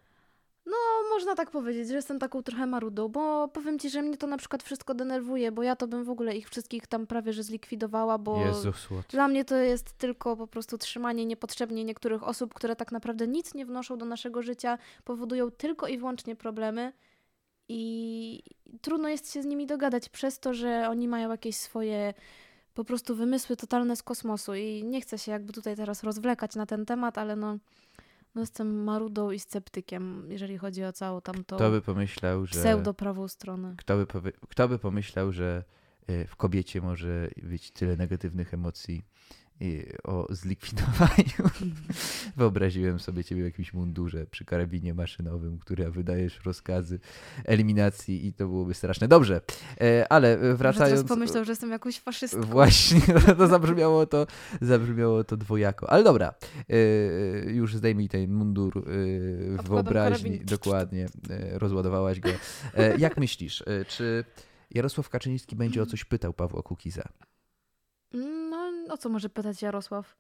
No, 0.66 0.78
można 1.10 1.36
tak 1.36 1.52
powiedzieć, 1.52 1.88
że 1.88 1.96
jestem 1.96 2.20
taką 2.20 2.44
trochę 2.44 2.66
marudą, 2.66 3.08
bo 3.08 3.48
powiem 3.48 3.80
ci, 3.80 3.90
że 3.90 4.02
mnie 4.02 4.18
to 4.18 4.28
na 4.28 4.38
przykład 4.38 4.64
wszystko 4.64 4.94
denerwuje, 4.94 5.52
bo 5.52 5.64
ja 5.64 5.76
to 5.76 5.88
bym 5.88 6.04
w 6.04 6.10
ogóle 6.10 6.36
ich 6.36 6.50
wszystkich 6.50 6.88
tam 6.88 7.08
prawie 7.08 7.34
że 7.34 7.44
zlikwidowała, 7.44 8.18
bo 8.18 8.46
Jezus, 8.46 8.88
dla 9.10 9.28
mnie 9.28 9.46
to 9.46 9.56
jest 9.56 9.98
tylko 9.98 10.38
po 10.38 10.48
prostu 10.48 10.78
trzymanie 10.78 11.26
niepotrzebnie 11.26 11.84
niektórych 11.84 12.24
osób, 12.24 12.54
które 12.54 12.76
tak 12.76 12.92
naprawdę 12.92 13.28
nic 13.28 13.54
nie 13.54 13.66
wnoszą 13.66 13.98
do 13.98 14.06
naszego 14.06 14.42
życia, 14.42 14.78
powodują 15.04 15.52
tylko 15.52 15.88
i 15.88 15.98
wyłącznie 15.98 16.36
problemy 16.36 16.94
i 17.70 18.44
trudno 18.82 19.10
jest 19.10 19.34
się 19.34 19.44
z 19.44 19.46
nimi 19.46 19.68
dogadać 19.68 20.10
przez 20.10 20.40
to, 20.40 20.54
że 20.54 20.88
oni 20.90 21.08
mają 21.08 21.32
jakieś 21.32 21.56
swoje 21.56 22.14
po 22.74 22.84
prostu 22.84 23.16
wymysły 23.16 23.58
totalne 23.58 23.96
z 23.96 24.04
kosmosu 24.04 24.56
i 24.56 24.84
nie 24.84 25.02
chcę 25.02 25.18
się 25.18 25.32
jakby 25.32 25.54
tutaj 25.54 25.76
teraz 25.76 26.04
rozwlekać 26.04 26.56
na 26.56 26.66
ten 26.66 26.86
temat, 26.86 27.18
ale 27.18 27.36
no, 27.36 27.58
no 28.36 28.42
jestem 28.42 28.84
marudą 28.84 29.32
i 29.32 29.40
sceptykiem, 29.40 30.26
jeżeli 30.30 30.58
chodzi 30.58 30.84
o 30.84 30.94
całą 30.94 31.22
tamtą 31.22 31.56
kto 31.56 31.72
by 31.72 31.82
pomyślał, 31.82 32.46
że 32.46 32.60
pseudo-prawą 32.60 33.28
stronę. 33.28 33.76
Kto 33.78 33.98
by, 33.98 34.32
kto 34.50 34.68
by 34.68 34.80
pomyślał, 34.80 35.32
że 35.32 35.64
e, 36.08 36.26
w 36.26 36.36
kobiecie 36.36 36.82
może 36.82 37.30
być 37.44 37.72
tyle 37.72 37.98
negatywnych 37.98 38.54
emocji 38.54 39.04
o 40.04 40.28
zlikwidowaniu. 40.30 41.50
Wyobraziłem 42.38 43.00
sobie 43.00 43.24
ciebie 43.24 43.42
w 43.42 43.46
jakimś 43.46 43.74
mundurze 43.74 44.26
przy 44.26 44.46
karabinie 44.46 44.94
maszynowym, 44.94 45.60
który 45.60 45.92
wydajesz 45.92 46.46
rozkazy 46.46 47.00
eliminacji 47.46 48.28
i 48.28 48.34
to 48.34 48.48
byłoby 48.48 48.74
straszne. 48.74 49.08
Dobrze, 49.08 49.42
e, 49.82 50.12
ale 50.12 50.56
wracając... 50.56 51.02
Może 51.02 51.08
pomyślał, 51.08 51.46
że 51.46 51.52
jestem 51.52 51.72
jakąś 51.72 52.00
faszystką. 52.00 52.42
Właśnie, 52.42 53.02
to 53.38 53.48
zabrzmiało 53.48 54.06
to, 54.06 54.28
zabrzmiało 54.62 55.24
to 55.24 55.38
dwojako. 55.38 55.90
Ale 55.90 56.04
dobra, 56.04 56.34
e, 56.70 57.52
już 57.52 57.76
zdejmij 57.76 58.10
ten 58.10 58.34
mundur 58.34 58.78
e, 58.78 58.82
w 59.64 59.68
wyobraźni. 59.68 60.40
Dokładnie, 60.40 61.08
rozładowałaś 61.52 62.20
go. 62.20 62.30
Jak 62.98 63.18
myślisz, 63.18 63.64
czy 63.88 64.24
Jarosław 64.72 65.10
Kaczyński 65.10 65.56
będzie 65.56 65.82
o 65.82 65.86
coś 65.86 66.06
pytał 66.06 66.34
Pawła 66.34 66.62
Kukiza? 66.62 67.10
O 68.90 68.98
co 68.98 69.10
może 69.10 69.30
pytać 69.30 69.62
Jarosław? 69.62 70.18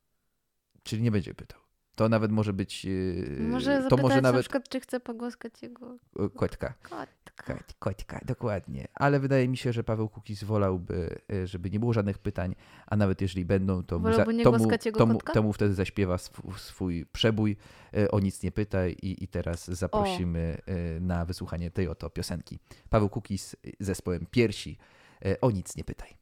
Czyli 0.84 1.02
nie 1.02 1.12
będzie 1.12 1.34
pytał. 1.34 1.68
To 1.98 2.10
nawet 2.10 2.32
może 2.32 2.54
być. 2.54 2.86
Yy, 2.86 3.38
może 3.40 3.88
to 3.90 3.98
może 3.98 4.22
nawet... 4.22 4.36
na 4.36 4.42
przykład, 4.42 4.70
czy 4.70 4.80
chce 4.80 5.00
pogłaskać 5.00 5.62
jego. 5.62 5.98
Kotka. 6.36 6.74
Kotka. 6.84 7.64
Kotka, 7.80 8.20
dokładnie. 8.26 8.88
Ale 8.94 9.20
wydaje 9.20 9.48
mi 9.48 9.58
się, 9.58 9.74
że 9.74 9.84
Paweł 9.84 10.10
Kukiz 10.10 10.44
wolałby, 10.44 11.20
y, 11.34 11.48
żeby 11.48 11.70
nie 11.70 11.80
było 11.80 11.94
żadnych 11.94 12.18
pytań, 12.18 12.56
a 12.88 12.96
nawet 12.96 13.22
jeżeli 13.22 13.46
będą, 13.46 13.84
to 13.84 14.00
mu, 14.00 14.14
za, 14.14 14.26
to 14.26 14.32
mu, 14.52 14.68
to 14.98 15.06
mu, 15.06 15.20
to 15.34 15.44
mu 15.44 15.54
wtedy 15.54 15.74
zaśpiewa 15.74 16.18
swój, 16.18 16.54
swój 16.58 17.06
przebój. 17.06 17.58
Y, 17.98 18.12
o 18.12 18.20
nic 18.20 18.44
nie 18.44 18.52
pytaj 18.52 18.96
i, 19.02 19.24
i 19.24 19.28
teraz 19.28 19.68
zaprosimy 19.68 20.58
o. 20.68 20.72
Y, 20.72 21.00
na 21.02 21.26
wysłuchanie 21.26 21.72
tej 21.72 21.88
oto 21.88 22.10
piosenki. 22.10 22.60
Paweł 22.90 23.10
Kukiz 23.10 23.56
zespołem 23.80 24.26
Piersi. 24.32 24.78
O 25.42 25.52
nic 25.52 25.76
nie 25.76 25.84
pytaj 25.84 26.18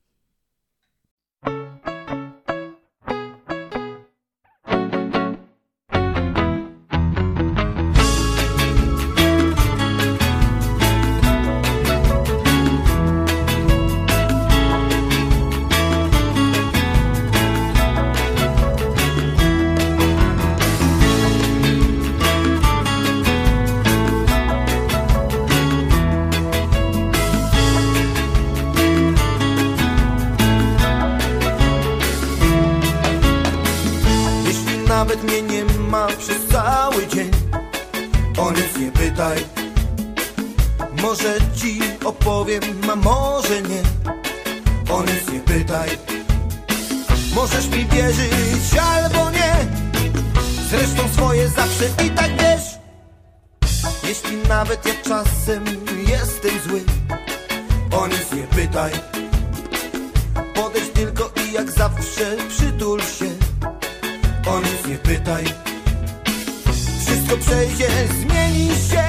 Wszystko 66.99 67.37
przejdzie, 67.37 67.87
zmieni 68.19 68.69
się. 68.69 69.03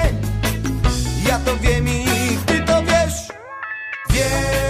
Ja 1.27 1.39
to 1.39 1.57
wiem 1.57 1.87
i 1.87 2.05
ty 2.45 2.59
to 2.59 2.83
wiesz. 2.83 3.27
Wiem, 4.09 4.66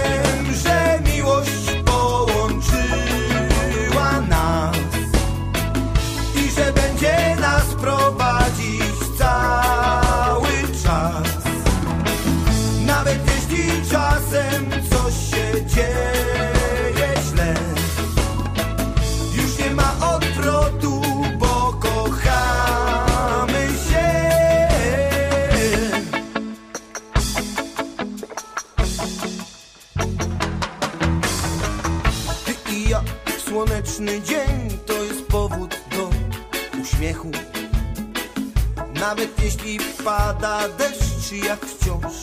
pada 40.08 40.68
deszcz, 40.68 41.32
jak 41.32 41.66
wciąż. 41.66 42.14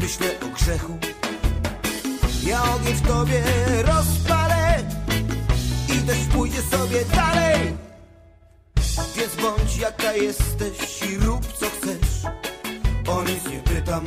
Myślę 0.00 0.26
o 0.44 0.46
grzechu. 0.54 0.98
Ja 2.46 2.62
ogień 2.74 2.94
w 2.94 3.06
tobie 3.08 3.42
rozpalę 3.82 4.82
i 5.94 5.98
deszcz 5.98 6.28
pójdzie 6.32 6.62
sobie 6.62 7.04
dalej. 7.04 7.76
Więc 9.16 9.34
bądź 9.42 9.76
jaka 9.76 10.12
jesteś 10.12 11.02
i 11.02 11.18
rób 11.18 11.52
co 11.52 11.66
chcesz. 11.66 12.32
O 13.08 13.22
nic 13.22 13.44
nie 13.50 13.60
pytam 13.60 14.04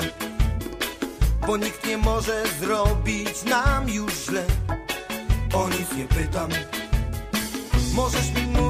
Bo 1.47 1.57
nikt 1.57 1.87
nie 1.87 1.97
może 1.97 2.43
zrobić 2.59 3.43
nam 3.43 3.89
już 3.89 4.13
źle. 4.13 4.45
O 5.53 5.69
nic 5.69 5.91
nie 5.97 6.05
pytam. 6.05 6.49
Możesz 7.93 8.31
mi 8.31 8.41
mówić 8.41 8.66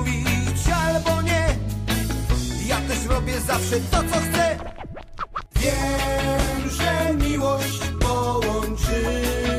robię 3.08 3.40
zawsze 3.42 3.76
to 3.92 3.98
co 3.98 4.20
chcę. 4.20 4.58
Wiem, 5.56 6.70
że 6.70 7.14
miłość 7.14 7.82
połączyła 8.00 9.58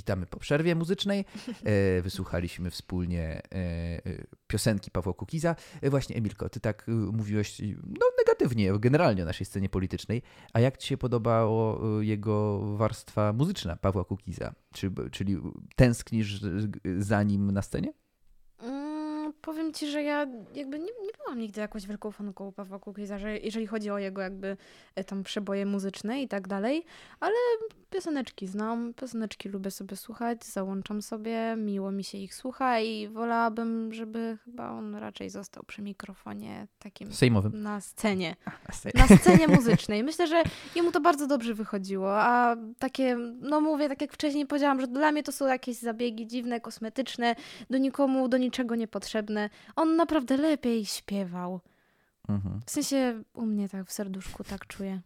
Witamy 0.00 0.26
po 0.26 0.38
przerwie 0.38 0.74
muzycznej. 0.74 1.24
E, 1.64 2.02
wysłuchaliśmy 2.02 2.70
wspólnie 2.70 3.22
e, 3.22 3.56
e, 3.56 4.00
piosenki 4.46 4.90
Pawła 4.90 5.14
Kukiza. 5.14 5.56
Właśnie, 5.82 6.16
Emilko, 6.16 6.48
ty 6.48 6.60
tak 6.60 6.86
mówiłeś 7.12 7.60
no, 7.86 8.06
negatywnie 8.18 8.78
generalnie 8.78 9.22
o 9.22 9.26
naszej 9.26 9.46
scenie 9.46 9.68
politycznej. 9.68 10.22
A 10.52 10.60
jak 10.60 10.78
ci 10.78 10.88
się 10.88 10.96
podobało 10.96 11.80
jego 12.00 12.60
warstwa 12.76 13.32
muzyczna 13.32 13.76
Pawła 13.76 14.04
Kukiza? 14.04 14.54
Czy, 14.74 14.90
czyli 15.12 15.36
tęsknisz 15.76 16.40
za 16.98 17.22
nim 17.22 17.50
na 17.50 17.62
scenie? 17.62 17.92
Mm, 18.62 19.32
powiem 19.40 19.72
ci, 19.72 19.90
że 19.90 20.02
ja 20.02 20.26
jakby 20.54 20.78
nie, 20.78 20.92
nie 21.02 21.12
byłam 21.30 21.40
nigdy 21.40 21.60
jakąś 21.60 21.86
wielką 21.86 22.10
fanką 22.10 22.52
Pawła 22.52 22.78
Kukiza, 22.78 23.18
że 23.18 23.38
jeżeli 23.38 23.66
chodzi 23.66 23.90
o 23.90 23.98
jego 23.98 24.20
jakby 24.20 24.56
e, 24.94 25.04
tam 25.04 25.22
przeboje 25.22 25.66
muzyczne 25.66 26.22
i 26.22 26.28
tak 26.28 26.48
dalej, 26.48 26.84
ale 27.20 27.34
pioseneczki 27.90 28.46
znam, 28.46 28.94
pioseneczki 28.94 29.48
lubię 29.48 29.70
sobie 29.70 29.96
słuchać, 29.96 30.44
załączam 30.44 31.02
sobie, 31.02 31.54
miło 31.56 31.90
mi 31.90 32.04
się 32.04 32.18
ich 32.18 32.34
słucha 32.34 32.80
i 32.80 33.08
wolałabym, 33.08 33.92
żeby 33.92 34.38
chyba 34.44 34.70
on 34.70 34.94
raczej 34.94 35.30
został 35.30 35.62
przy 35.66 35.82
mikrofonie 35.82 36.66
takim 36.78 37.12
Sejmowym. 37.12 37.62
na 37.62 37.80
scenie. 37.80 38.36
na 38.94 39.16
scenie 39.16 39.48
muzycznej. 39.48 40.04
Myślę, 40.04 40.26
że 40.26 40.42
jemu 40.74 40.92
to 40.92 41.00
bardzo 41.00 41.26
dobrze 41.26 41.54
wychodziło, 41.54 42.20
a 42.20 42.56
takie, 42.78 43.16
no 43.40 43.60
mówię, 43.60 43.88
tak 43.88 44.00
jak 44.00 44.12
wcześniej 44.12 44.46
powiedziałam, 44.46 44.80
że 44.80 44.86
dla 44.86 45.12
mnie 45.12 45.22
to 45.22 45.32
są 45.32 45.46
jakieś 45.46 45.76
zabiegi 45.76 46.26
dziwne, 46.26 46.60
kosmetyczne, 46.60 47.36
do 47.70 47.78
nikomu, 47.78 48.28
do 48.28 48.38
niczego 48.38 48.74
niepotrzebne. 48.74 49.50
On 49.76 49.96
naprawdę 49.96 50.36
lepiej 50.36 50.86
śpiewał. 51.20 51.60
Mhm. 52.28 52.60
W 52.66 52.70
sensie 52.70 53.22
u 53.34 53.46
mnie 53.46 53.68
tak 53.68 53.86
w 53.86 53.92
serduszku 53.92 54.44
tak 54.44 54.66
czuję. 54.66 55.00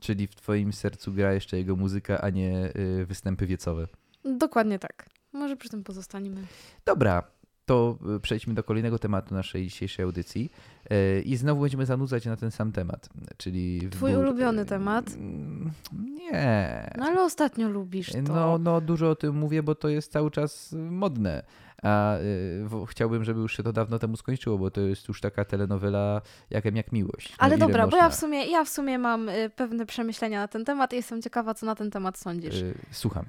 Czyli 0.00 0.26
w 0.26 0.34
twoim 0.34 0.72
sercu 0.72 1.12
gra 1.12 1.32
jeszcze 1.32 1.56
jego 1.58 1.76
muzyka, 1.76 2.20
a 2.20 2.30
nie 2.30 2.72
y, 2.76 3.06
występy 3.06 3.46
wiecowe. 3.46 3.86
Dokładnie 4.24 4.78
tak. 4.78 5.08
Może 5.32 5.56
przy 5.56 5.68
tym 5.68 5.84
pozostaniemy. 5.84 6.46
Dobra, 6.84 7.22
to 7.66 7.98
y, 8.16 8.20
przejdźmy 8.20 8.54
do 8.54 8.62
kolejnego 8.64 8.98
tematu 8.98 9.34
naszej 9.34 9.64
dzisiejszej 9.64 10.04
audycji. 10.04 10.50
Y, 10.92 11.22
I 11.22 11.36
znowu 11.36 11.60
będziemy 11.60 11.86
zanudzać 11.86 12.26
na 12.26 12.36
ten 12.36 12.50
sam 12.50 12.72
temat, 12.72 13.08
czyli... 13.36 13.88
Twój 13.90 14.14
ulubiony 14.16 14.64
temat? 14.64 15.10
Mm, 15.14 15.70
Nie. 16.16 16.90
No 16.98 17.04
ale 17.04 17.22
ostatnio 17.22 17.68
lubisz 17.68 18.12
to. 18.12 18.22
No, 18.22 18.58
no, 18.58 18.80
dużo 18.80 19.10
o 19.10 19.14
tym 19.16 19.36
mówię, 19.36 19.62
bo 19.62 19.74
to 19.74 19.88
jest 19.88 20.12
cały 20.12 20.30
czas 20.30 20.74
modne. 20.90 21.42
A 21.82 22.16
y, 22.18 22.86
chciałbym, 22.88 23.24
żeby 23.24 23.40
już 23.40 23.56
się 23.56 23.62
to 23.62 23.72
dawno 23.72 23.98
temu 23.98 24.16
skończyło, 24.16 24.58
bo 24.58 24.70
to 24.70 24.80
jest 24.80 25.08
już 25.08 25.20
taka 25.20 25.44
telenowela 25.44 26.22
jakem 26.50 26.76
jak 26.76 26.92
miłość. 26.92 27.30
No 27.30 27.36
Ale 27.38 27.58
dobra, 27.58 27.86
bo 27.86 27.96
ja 27.96 28.02
w 28.02 28.06
można? 28.06 28.20
sumie, 28.20 28.46
ja 28.46 28.64
w 28.64 28.68
sumie 28.68 28.98
mam 28.98 29.28
y, 29.28 29.50
pewne 29.56 29.86
przemyślenia 29.86 30.40
na 30.40 30.48
ten 30.48 30.64
temat 30.64 30.92
i 30.92 30.96
jestem 30.96 31.22
ciekawa, 31.22 31.54
co 31.54 31.66
na 31.66 31.74
ten 31.74 31.90
temat 31.90 32.18
sądzisz. 32.18 32.54
Y, 32.54 32.74
Słucham. 32.90 33.24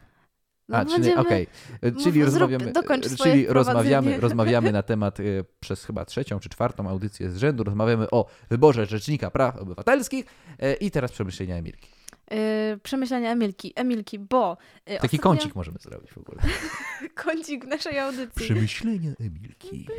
No, 0.70 0.78
A, 0.78 0.86
czyli 0.86 0.94
będziemy- 0.96 1.22
okej. 1.22 1.48
Y, 1.86 1.92
Mów- 1.92 2.04
Czyli 2.04 2.22
zrób- 2.22 2.26
rozmawiamy, 2.26 2.72
dokończ 2.72 3.06
y, 3.06 3.18
czyli 3.18 3.46
rozmawiamy, 3.48 4.20
rozmawiamy 4.20 4.72
na 4.80 4.84
temat 4.84 5.20
y, 5.20 5.46
przez 5.60 5.86
chyba 5.86 6.06
trzecią 6.06 6.40
czy 6.40 6.50
czwartą 6.50 6.90
audycję 6.90 7.32
z 7.32 7.38
rzędu. 7.38 7.64
Rozmawiamy 7.64 8.10
o 8.12 8.26
wyborze 8.50 8.86
Rzecznika 8.86 9.32
Praw 9.32 9.58
Obywatelskich 9.58 10.26
y, 10.64 10.74
i 10.74 10.92
teraz 10.92 11.12
przemyślenia 11.12 11.56
Emilki. 11.56 11.90
Y, 12.34 12.80
przemyślenia 12.84 13.32
Emilki, 13.32 13.74
Emilki, 13.76 14.20
bo... 14.20 14.58
y, 14.90 14.98
Taki 14.98 15.18
ostatnio- 15.18 15.20
kącik 15.20 15.56
możemy 15.56 15.78
zrobić 15.80 16.12
w 16.12 16.18
ogóle. 16.18 16.42
Kącik 17.24 17.66
naszej 17.66 18.00
audycji. 18.00 18.46
Przemyślenia 18.46 19.12
Emilki. 19.20 19.88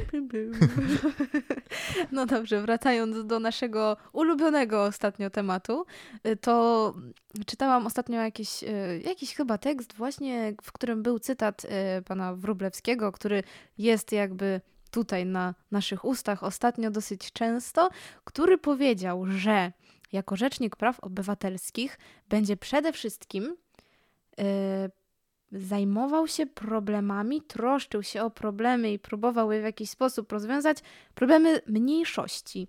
No 2.12 2.26
dobrze, 2.26 2.62
wracając 2.62 3.26
do 3.26 3.40
naszego 3.40 3.96
ulubionego 4.12 4.84
ostatnio 4.84 5.30
tematu, 5.30 5.86
y, 6.26 6.36
to 6.36 6.94
czytałam 7.46 7.86
ostatnio 7.86 8.20
jakiś, 8.22 8.64
jakiś 9.04 9.34
chyba 9.34 9.58
tekst 9.58 9.94
właśnie, 9.94 10.54
w 10.62 10.72
którym 10.72 11.02
był 11.02 11.18
cytat 11.18 11.66
pana 12.06 12.34
Wróblewskiego, 12.34 13.12
który 13.12 13.42
jest 13.78 14.12
jakby 14.12 14.60
tutaj 14.90 15.26
na 15.26 15.54
naszych 15.70 16.04
ustach 16.04 16.42
ostatnio 16.42 16.90
dosyć 16.90 17.32
często, 17.32 17.90
który 18.24 18.58
powiedział, 18.58 19.26
że 19.26 19.72
jako 20.14 20.36
rzecznik 20.36 20.76
praw 20.76 21.00
obywatelskich 21.00 21.98
będzie 22.28 22.56
przede 22.56 22.92
wszystkim 22.92 23.56
y, 24.40 24.90
zajmował 25.52 26.28
się 26.28 26.46
problemami, 26.46 27.42
troszczył 27.42 28.02
się 28.02 28.22
o 28.22 28.30
problemy 28.30 28.92
i 28.92 28.98
próbował 28.98 29.52
je 29.52 29.60
w 29.60 29.64
jakiś 29.64 29.90
sposób 29.90 30.32
rozwiązać, 30.32 30.78
problemy 31.14 31.60
mniejszości. 31.66 32.68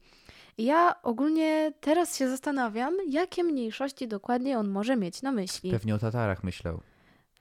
Ja 0.58 1.02
ogólnie 1.04 1.74
teraz 1.80 2.18
się 2.18 2.30
zastanawiam, 2.30 2.94
jakie 3.10 3.44
mniejszości 3.44 4.08
dokładnie 4.08 4.60
on 4.60 4.68
może 4.70 4.96
mieć 4.96 5.22
na 5.22 5.32
myśli. 5.32 5.72
Pewnie 5.72 5.96
o 5.96 6.00
Tatarach 6.00 6.44
myślał. 6.44 6.76
Bo 6.76 6.82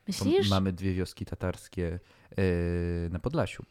Myślisz? 0.06 0.50
Mamy 0.50 0.72
dwie 0.72 0.94
wioski 0.94 1.24
tatarskie 1.24 2.00
y, 2.38 3.08
na 3.12 3.18
Podlasiu. 3.18 3.64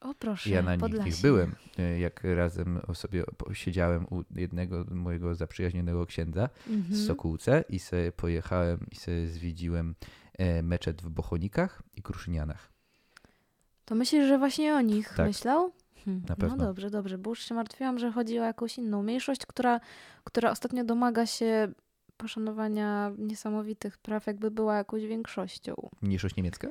O 0.00 0.14
proszę, 0.14 0.50
Ja 0.50 0.62
na 0.62 0.72
nich 0.74 0.80
Podlasie. 0.80 1.22
byłem, 1.22 1.54
y, 1.78 1.98
jak 1.98 2.24
razem 2.24 2.80
o 2.88 2.94
sobie 2.94 3.24
siedziałem 3.52 4.04
u 4.10 4.22
jednego 4.34 4.84
mojego 4.90 5.34
zaprzyjaźnionego 5.34 6.06
księdza 6.06 6.48
Mhm. 6.68 6.84
w 6.94 7.06
Sokółce 7.06 7.64
i 7.68 7.78
sobie 7.78 8.12
pojechałem 8.12 8.86
i 8.90 8.96
sobie 8.96 9.26
zwiedziłem 9.26 9.94
e, 10.38 10.62
meczet 10.62 11.02
w 11.02 11.08
Bochonikach 11.10 11.82
i 11.96 12.02
Kruszynianach. 12.02 12.72
To 13.84 13.94
myślisz, 13.94 14.28
że 14.28 14.38
właśnie 14.38 14.74
o 14.74 14.80
nich 14.80 15.08
Tak. 15.16 15.26
myślał? 15.26 15.72
Hmm, 16.04 16.22
Na 16.28 16.36
pewno. 16.36 16.56
No 16.56 16.64
dobrze, 16.66 16.90
dobrze, 16.90 17.18
bo 17.18 17.30
już 17.30 17.40
się 17.42 17.54
martwiłam, 17.54 17.98
że 17.98 18.12
chodzi 18.12 18.38
o 18.38 18.44
jakąś 18.44 18.78
inną 18.78 19.02
mniejszość, 19.02 19.46
która, 19.46 19.80
która 20.24 20.50
ostatnio 20.50 20.84
domaga 20.84 21.26
się 21.26 21.68
poszanowania 22.16 23.12
niesamowitych 23.18 23.98
praw, 23.98 24.26
jakby 24.26 24.50
była 24.50 24.76
jakąś 24.76 25.02
większością. 25.06 25.74
Mniejszość 26.02 26.36
niemiecka? 26.36 26.68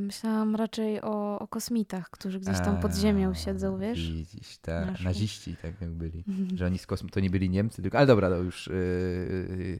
Myślałam 0.00 0.56
raczej 0.56 1.00
o, 1.02 1.38
o 1.38 1.48
kosmitach, 1.48 2.10
którzy 2.10 2.40
gdzieś 2.40 2.58
tam 2.60 2.80
pod 2.80 2.94
ziemią 2.94 3.30
A, 3.30 3.34
siedzą, 3.34 3.78
wiesz? 3.78 4.10
Widzisz, 4.12 4.58
tak. 4.58 5.00
Naziści 5.00 5.56
tak 5.62 5.80
jak 5.80 5.90
byli. 5.90 6.24
Że 6.58 6.66
oni 6.66 6.78
z 6.78 6.86
kosm- 6.86 7.10
to 7.10 7.20
nie 7.20 7.30
byli 7.30 7.50
Niemcy, 7.50 7.82
tylko... 7.82 7.98
Ale 7.98 8.06
dobra, 8.06 8.28
to 8.30 8.36
już... 8.36 8.66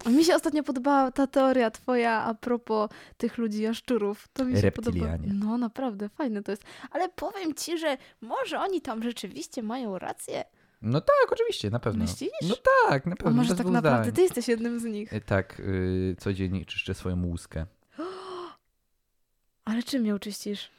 Yy, 0.06 0.12
Mi 0.12 0.24
się 0.24 0.34
ostatnio 0.34 0.62
podobała 0.62 1.10
ta 1.12 1.26
teoria 1.26 1.70
twoja 1.70 2.12
a 2.12 2.34
propos 2.34 2.90
tych 3.16 3.38
ludzi 3.38 3.62
jaszczurów. 3.62 4.28
To 4.32 4.44
mi 4.44 4.60
się 4.60 4.72
podoba. 4.72 5.06
No 5.34 5.58
naprawdę, 5.58 6.08
fajne 6.08 6.42
to 6.42 6.52
jest. 6.52 6.64
Ale 6.90 7.08
powiem 7.08 7.54
ci, 7.54 7.78
że 7.78 7.96
może 8.20 8.60
oni 8.60 8.80
tam 8.80 9.02
rzeczywiście 9.02 9.62
mają 9.62 9.98
rację. 9.98 10.44
no 10.82 11.00
tak, 11.00 11.32
oczywiście, 11.32 11.70
na 11.70 11.78
pewno. 11.78 12.04
Myślisz? 12.04 12.30
No 12.48 12.54
tak, 12.88 13.06
na 13.06 13.12
A 13.12 13.16
pewno. 13.16 13.32
może 13.36 13.48
bez 13.48 13.58
tak 13.58 13.66
naprawdę 13.66 14.02
zdań. 14.04 14.14
ty 14.16 14.22
jesteś 14.22 14.48
jednym 14.48 14.80
z 14.80 14.84
nich. 14.84 15.12
E, 15.12 15.20
Tak, 15.20 15.58
yy, 15.66 16.16
codziennie 16.18 16.64
czyszczę 16.64 16.94
swoją 16.94 17.24
łuskę. 17.24 17.66
Ale 19.66 19.82
czym 19.82 20.06
ją 20.06 20.18
czyścisz? 20.18 20.70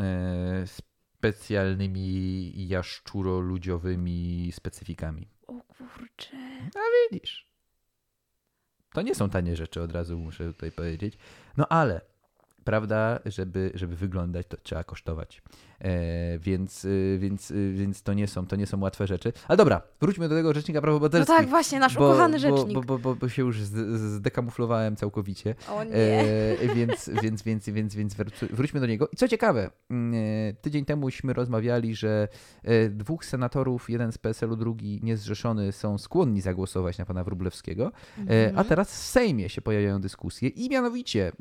e, 0.00 0.66
specjalnymi 0.66 2.52
jaszczuro-ludziowymi 2.68 4.52
specyfikami. 4.52 5.28
O 5.46 5.52
kurczę. 5.62 6.36
Widzisz. 7.12 7.46
To 8.92 9.02
nie 9.02 9.14
są 9.14 9.30
tanie 9.30 9.56
rzeczy, 9.56 9.82
od 9.82 9.92
razu 9.92 10.18
muszę 10.18 10.46
tutaj 10.46 10.72
powiedzieć. 10.72 11.18
No 11.56 11.68
ale, 11.68 12.00
prawda, 12.64 13.18
żeby, 13.26 13.70
żeby 13.74 13.96
wyglądać, 13.96 14.46
to 14.46 14.56
trzeba 14.56 14.84
kosztować. 14.84 15.42
E, 15.82 16.38
więc, 16.38 16.84
y, 16.84 17.16
więc, 17.20 17.50
y, 17.50 17.72
więc 17.76 18.02
to, 18.02 18.12
nie 18.14 18.26
są, 18.28 18.46
to 18.46 18.56
nie 18.56 18.66
są 18.66 18.80
łatwe 18.80 19.06
rzeczy. 19.06 19.32
Ale 19.48 19.56
dobra, 19.56 19.82
wróćmy 20.00 20.28
do 20.28 20.34
tego 20.34 20.54
Rzecznika 20.54 20.80
Praw 20.80 20.92
No 20.92 20.96
Obywatelskich. 20.96 21.36
tak, 21.36 21.48
właśnie, 21.48 21.78
nasz 21.78 21.96
ukochany 21.96 22.38
rzecznik. 22.38 22.74
Bo, 22.74 22.82
bo, 22.82 22.98
bo, 22.98 23.14
bo 23.16 23.28
się 23.28 23.42
już 23.42 23.60
zdekamuflowałem 23.62 24.96
całkowicie. 24.96 25.54
O 25.70 25.84
nie. 25.84 25.92
E, 25.94 26.74
więc, 26.74 27.10
więc, 27.22 27.42
więc, 27.42 27.68
więc, 27.68 27.94
więc 27.94 28.14
wróć- 28.14 28.48
wróćmy 28.52 28.80
do 28.80 28.86
niego. 28.86 29.08
I 29.12 29.16
co 29.16 29.28
ciekawe, 29.28 29.70
mm, 29.90 30.14
e, 30.50 30.52
tydzień 30.54 30.84
temuśmy 30.84 31.32
rozmawiali, 31.32 31.94
że 31.94 32.28
e, 32.64 32.88
dwóch 32.88 33.24
senatorów, 33.24 33.90
jeden 33.90 34.12
z 34.12 34.18
PSL-u, 34.18 34.56
drugi 34.56 35.00
niezrzeszony, 35.02 35.72
są 35.72 35.98
skłonni 35.98 36.40
zagłosować 36.40 36.98
na 36.98 37.04
pana 37.06 37.24
Wróblewskiego, 37.24 37.92
e, 38.28 38.46
a 38.46 38.48
Mhm. 38.48 38.66
teraz 38.68 38.88
w 38.92 38.96
Sejmie 39.06 39.48
się 39.48 39.62
pojawiają 39.62 40.00
dyskusje 40.00 40.48
i 40.48 40.68
mianowicie 40.70 41.32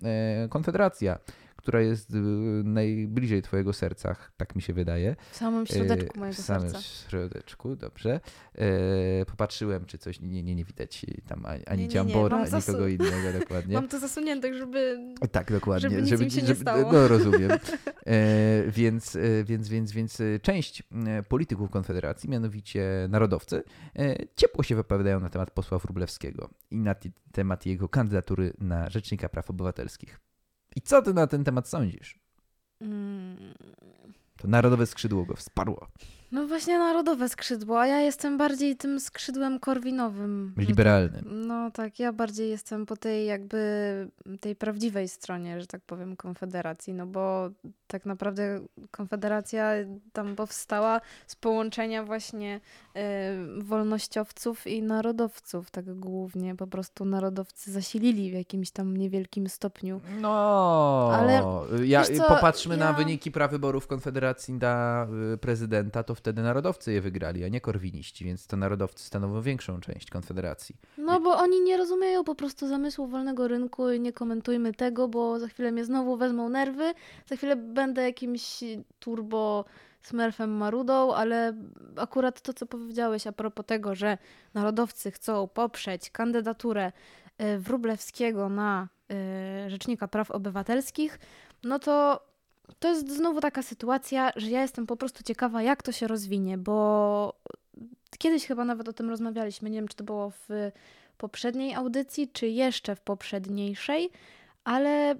Konfederacja, 0.49 1.19
która 1.61 1.81
jest 1.81 2.11
e, 2.11 2.17
najbliżej 2.63 3.41
twojego 3.41 3.73
serca, 3.73 4.15
tak 4.37 4.55
mi 4.55 4.61
się 4.61 4.73
wydaje. 4.73 5.15
W 5.31 5.35
samym 5.35 5.65
środeczku 5.67 6.19
mojego 6.19 6.35
W 6.41 6.45
samym 6.45 6.69
serca. 6.69 6.81
środeczku, 7.09 7.75
dobrze. 7.75 8.19
E, 8.55 9.25
popatrzyłem, 9.25 9.85
czy 9.85 9.97
coś, 9.97 10.19
nie, 10.19 10.43
nie, 10.43 10.55
nie 10.55 10.65
widać 10.65 11.05
tam 11.27 11.45
ani, 11.45 11.65
ani 11.65 11.97
ani 11.97 12.13
zasu- 12.13 12.67
nikogo 12.67 12.87
innego 12.87 13.33
dokładnie. 13.39 13.73
Mam 13.75 13.87
to 13.87 13.99
zasunięte, 13.99 14.53
żeby... 14.53 14.99
Tak, 15.31 15.51
dokładnie. 15.51 15.89
żeby 15.89 16.01
nic 16.25 16.35
im 16.35 16.41
się 16.41 16.47
nie 16.47 16.55
stało. 16.55 16.91
No 16.91 17.07
rozumiem. 17.07 17.51
E, 18.05 18.63
więc, 18.67 19.15
e, 19.15 19.43
więc, 19.43 19.69
więc, 19.69 19.91
więc 19.91 20.21
e, 20.21 20.39
część 20.39 20.83
polityków 21.29 21.69
Konfederacji, 21.69 22.29
mianowicie 22.29 23.07
narodowcy, 23.09 23.63
ciepło 24.35 24.63
się 24.63 24.75
wypowiadają 24.75 25.19
na 25.19 25.29
temat 25.29 25.51
posła 25.51 25.79
Wróblewskiego 25.79 26.49
i 26.71 26.79
na 26.79 26.95
temat 27.31 27.65
jego 27.65 27.89
kandydatury 27.89 28.53
na 28.59 28.89
Rzecznika 28.89 29.29
Praw 29.29 29.49
Obywatelskich. 29.49 30.19
I 30.75 30.81
co 30.81 31.01
ty 31.01 31.13
na 31.13 31.27
ten 31.27 31.43
temat 31.43 31.67
sądzisz? 31.67 32.19
Mm. 32.81 33.53
To 34.37 34.47
narodowe 34.47 34.85
skrzydło 34.85 35.25
go 35.25 35.35
wsparło. 35.35 35.87
No 36.31 36.47
właśnie 36.47 36.79
narodowe 36.79 37.29
skrzydło, 37.29 37.79
a 37.81 37.87
ja 37.87 37.99
jestem 37.99 38.37
bardziej 38.37 38.75
tym 38.77 38.99
skrzydłem 38.99 39.59
korwinowym. 39.59 40.53
Liberalnym. 40.57 41.47
No 41.47 41.71
tak, 41.71 41.99
ja 41.99 42.13
bardziej 42.13 42.49
jestem 42.49 42.85
po 42.85 42.97
tej 42.97 43.25
jakby 43.25 43.61
tej 44.41 44.55
prawdziwej 44.55 45.07
stronie, 45.07 45.61
że 45.61 45.67
tak 45.67 45.81
powiem, 45.81 46.15
Konfederacji, 46.15 46.93
no 46.93 47.07
bo 47.07 47.49
tak 47.87 48.05
naprawdę 48.05 48.59
Konfederacja 48.91 49.71
tam 50.13 50.35
powstała 50.35 51.01
z 51.27 51.35
połączenia 51.35 52.03
właśnie 52.03 52.59
e, 52.95 53.35
wolnościowców 53.57 54.67
i 54.67 54.83
narodowców, 54.83 55.71
tak 55.71 55.99
głównie. 55.99 56.55
Po 56.55 56.67
prostu 56.67 57.05
narodowcy 57.05 57.71
zasilili 57.71 58.31
w 58.31 58.33
jakimś 58.33 58.71
tam 58.71 58.97
niewielkim 58.97 59.49
stopniu. 59.49 60.01
No, 60.21 61.11
Ale 61.13 61.43
ja, 61.85 62.03
co, 62.03 62.23
popatrzmy 62.23 62.77
na 62.77 62.85
ja- 62.85 62.93
wyniki 62.93 63.31
prawyborów 63.31 63.87
Konfederacji 63.87 64.53
na 64.53 65.07
y, 65.33 65.37
prezydenta, 65.37 66.03
to 66.03 66.15
wtedy 66.21 66.41
narodowcy 66.41 66.93
je 66.93 67.01
wygrali, 67.01 67.43
a 67.43 67.47
nie 67.47 67.61
korwiniści, 67.61 68.25
więc 68.25 68.47
to 68.47 68.57
narodowcy 68.57 69.03
stanowią 69.03 69.41
większą 69.41 69.79
część 69.79 70.09
Konfederacji. 70.09 70.75
No 70.97 71.19
bo 71.19 71.37
oni 71.37 71.61
nie 71.61 71.77
rozumieją 71.77 72.23
po 72.23 72.35
prostu 72.35 72.67
zamysłu 72.67 73.07
wolnego 73.07 73.47
rynku 73.47 73.91
i 73.91 73.99
nie 73.99 74.13
komentujmy 74.13 74.73
tego, 74.73 75.07
bo 75.07 75.39
za 75.39 75.47
chwilę 75.47 75.71
mnie 75.71 75.85
znowu 75.85 76.17
wezmą 76.17 76.49
nerwy, 76.49 76.93
za 77.25 77.35
chwilę 77.35 77.55
będę 77.55 78.03
jakimś 78.03 78.63
turbo 78.99 79.65
smurfem 80.01 80.51
marudą, 80.57 81.13
ale 81.13 81.53
akurat 81.97 82.41
to, 82.41 82.53
co 82.53 82.65
powiedziałeś 82.65 83.27
a 83.27 83.31
propos 83.31 83.65
tego, 83.65 83.95
że 83.95 84.17
narodowcy 84.53 85.11
chcą 85.11 85.47
poprzeć 85.47 86.09
kandydaturę 86.09 86.91
e, 87.37 87.57
Wróblewskiego 87.57 88.49
na 88.49 88.87
e, 89.09 89.69
Rzecznika 89.69 90.07
Praw 90.07 90.31
Obywatelskich, 90.31 91.19
no 91.63 91.79
to 91.79 92.25
to 92.79 92.87
jest 92.87 93.15
znowu 93.15 93.41
taka 93.41 93.63
sytuacja, 93.63 94.31
że 94.35 94.49
ja 94.49 94.61
jestem 94.61 94.87
po 94.87 94.97
prostu 94.97 95.23
ciekawa, 95.23 95.63
jak 95.63 95.83
to 95.83 95.91
się 95.91 96.07
rozwinie, 96.07 96.57
bo 96.57 97.33
kiedyś 98.17 98.45
chyba 98.45 98.65
nawet 98.65 98.89
o 98.89 98.93
tym 98.93 99.09
rozmawialiśmy, 99.09 99.69
nie 99.69 99.77
wiem, 99.77 99.87
czy 99.87 99.95
to 99.95 100.03
było 100.03 100.29
w 100.29 100.71
poprzedniej 101.17 101.73
audycji, 101.73 102.29
czy 102.33 102.47
jeszcze 102.47 102.95
w 102.95 103.01
poprzedniejszej, 103.01 104.09
ale 104.63 105.15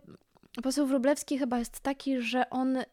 poseł 0.63 0.85
Wróblewski 0.85 1.39
chyba 1.39 1.59
jest 1.59 1.79
taki, 1.79 2.21
że 2.21 2.49
on 2.49 2.77
y, 2.77 2.85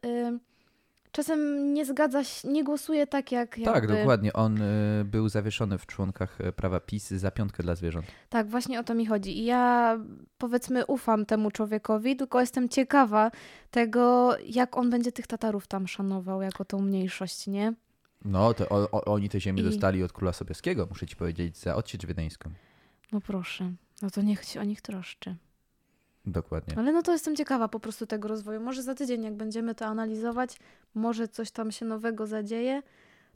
czasem 1.12 1.74
nie 1.74 1.84
zgadza 1.84 2.24
się, 2.24 2.48
nie 2.48 2.64
głosuje 2.64 3.06
tak 3.06 3.32
jak 3.32 3.50
Tak, 3.64 3.74
jakby... 3.74 3.96
dokładnie. 3.98 4.32
On 4.32 4.62
y, 4.62 5.04
był 5.04 5.28
zawieszony 5.28 5.78
w 5.78 5.86
członkach 5.86 6.40
y, 6.40 6.52
prawa 6.52 6.80
PiS 6.80 7.08
za 7.10 7.30
piątkę 7.30 7.62
dla 7.62 7.74
zwierząt. 7.74 8.06
Tak, 8.28 8.48
właśnie 8.48 8.80
o 8.80 8.84
to 8.84 8.94
mi 8.94 9.06
chodzi. 9.06 9.38
I 9.38 9.44
ja 9.44 9.98
powiedzmy 10.38 10.86
ufam 10.86 11.26
temu 11.26 11.50
człowiekowi, 11.50 12.16
tylko 12.16 12.40
jestem 12.40 12.68
ciekawa 12.68 13.30
tego, 13.70 14.36
jak 14.46 14.76
on 14.76 14.90
będzie 14.90 15.12
tych 15.12 15.26
Tatarów 15.26 15.66
tam 15.66 15.88
szanował 15.88 16.42
jako 16.42 16.64
tą 16.64 16.80
mniejszość, 16.80 17.46
nie? 17.46 17.74
No, 18.24 18.54
to 18.54 18.68
o, 18.68 18.90
o, 18.90 19.04
oni 19.04 19.28
te 19.28 19.40
ziemię 19.40 19.62
I- 19.62 19.64
dostali 19.64 20.02
od 20.02 20.12
króla 20.12 20.32
Sobieskiego, 20.32 20.86
muszę 20.90 21.06
ci 21.06 21.16
powiedzieć, 21.16 21.56
za 21.58 21.74
odsiecz 21.76 22.06
wiedeńską. 22.06 22.50
No 23.12 23.20
proszę. 23.20 23.72
No 24.02 24.10
to 24.10 24.22
niech 24.22 24.44
się 24.44 24.60
o 24.60 24.64
nich 24.64 24.80
troszczy. 24.82 25.36
Dokładnie. 26.26 26.78
Ale 26.78 26.92
no 26.92 27.02
to 27.02 27.12
jestem 27.12 27.36
ciekawa 27.36 27.68
po 27.68 27.80
prostu 27.80 28.06
tego 28.06 28.28
rozwoju. 28.28 28.60
Może 28.60 28.82
za 28.82 28.94
tydzień, 28.94 29.22
jak 29.22 29.34
będziemy 29.34 29.74
to 29.74 29.86
analizować, 29.86 30.58
może 30.94 31.28
coś 31.28 31.50
tam 31.50 31.72
się 31.72 31.86
nowego 31.86 32.26
zadzieje, 32.26 32.82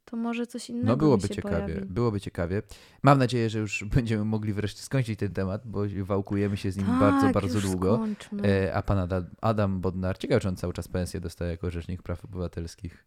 to 0.05 0.16
może 0.16 0.47
coś 0.47 0.71
innego 0.71 0.87
No 0.87 0.97
byłoby 0.97 1.29
ciekawie, 1.29 1.64
pojawi. 1.64 1.87
byłoby 1.87 2.21
ciekawie. 2.21 2.62
Mam 3.03 3.18
nadzieję, 3.18 3.51
że 3.51 3.59
już 3.59 3.85
będziemy 3.95 4.25
mogli 4.25 4.53
wreszcie 4.53 4.83
skończyć 4.83 5.18
ten 5.18 5.33
temat, 5.33 5.62
bo 5.64 5.81
wałkujemy 6.03 6.57
się 6.57 6.71
z 6.73 6.77
nim 6.77 6.87
tak, 6.87 6.99
bardzo, 6.99 7.29
bardzo 7.29 7.61
długo. 7.61 7.97
Skończmy. 7.97 8.49
E, 8.49 8.75
a 8.75 8.83
pan 8.83 8.99
Adam, 8.99 9.25
Adam 9.40 9.81
Bodnar, 9.81 10.18
ciekawe, 10.18 10.40
czy 10.40 10.49
on 10.49 10.57
cały 10.57 10.73
czas 10.73 10.88
pensję 10.88 11.21
dostaje 11.21 11.51
jako 11.51 11.71
rzecznik 11.71 12.03
praw 12.03 12.25
obywatelskich. 12.25 13.05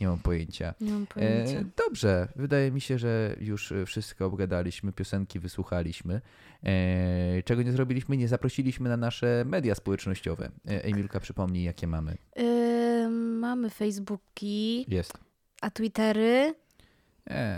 Nie 0.00 0.06
mam 0.08 0.18
pojęcia. 0.18 0.74
Nie 0.80 0.92
mam 0.92 1.06
pojęcia. 1.06 1.58
E, 1.58 1.64
dobrze, 1.86 2.28
wydaje 2.36 2.70
mi 2.70 2.80
się, 2.80 2.98
że 2.98 3.36
już 3.40 3.72
e, 3.72 3.86
wszystko 3.86 4.26
obgadaliśmy, 4.26 4.92
piosenki 4.92 5.40
wysłuchaliśmy. 5.40 6.20
E, 6.62 7.42
czego 7.42 7.62
nie 7.62 7.72
zrobiliśmy? 7.72 8.16
Nie 8.16 8.28
zaprosiliśmy 8.28 8.88
na 8.88 8.96
nasze 8.96 9.44
media 9.46 9.74
społecznościowe. 9.74 10.50
E, 10.68 10.84
Emilka, 10.84 11.20
przypomnij, 11.20 11.64
jakie 11.64 11.86
mamy. 11.86 12.16
Ym, 12.40 13.38
mamy 13.38 13.70
Facebooki, 13.70 14.84
Jest. 14.88 15.12
a 15.60 15.70
Twittery. 15.70 16.54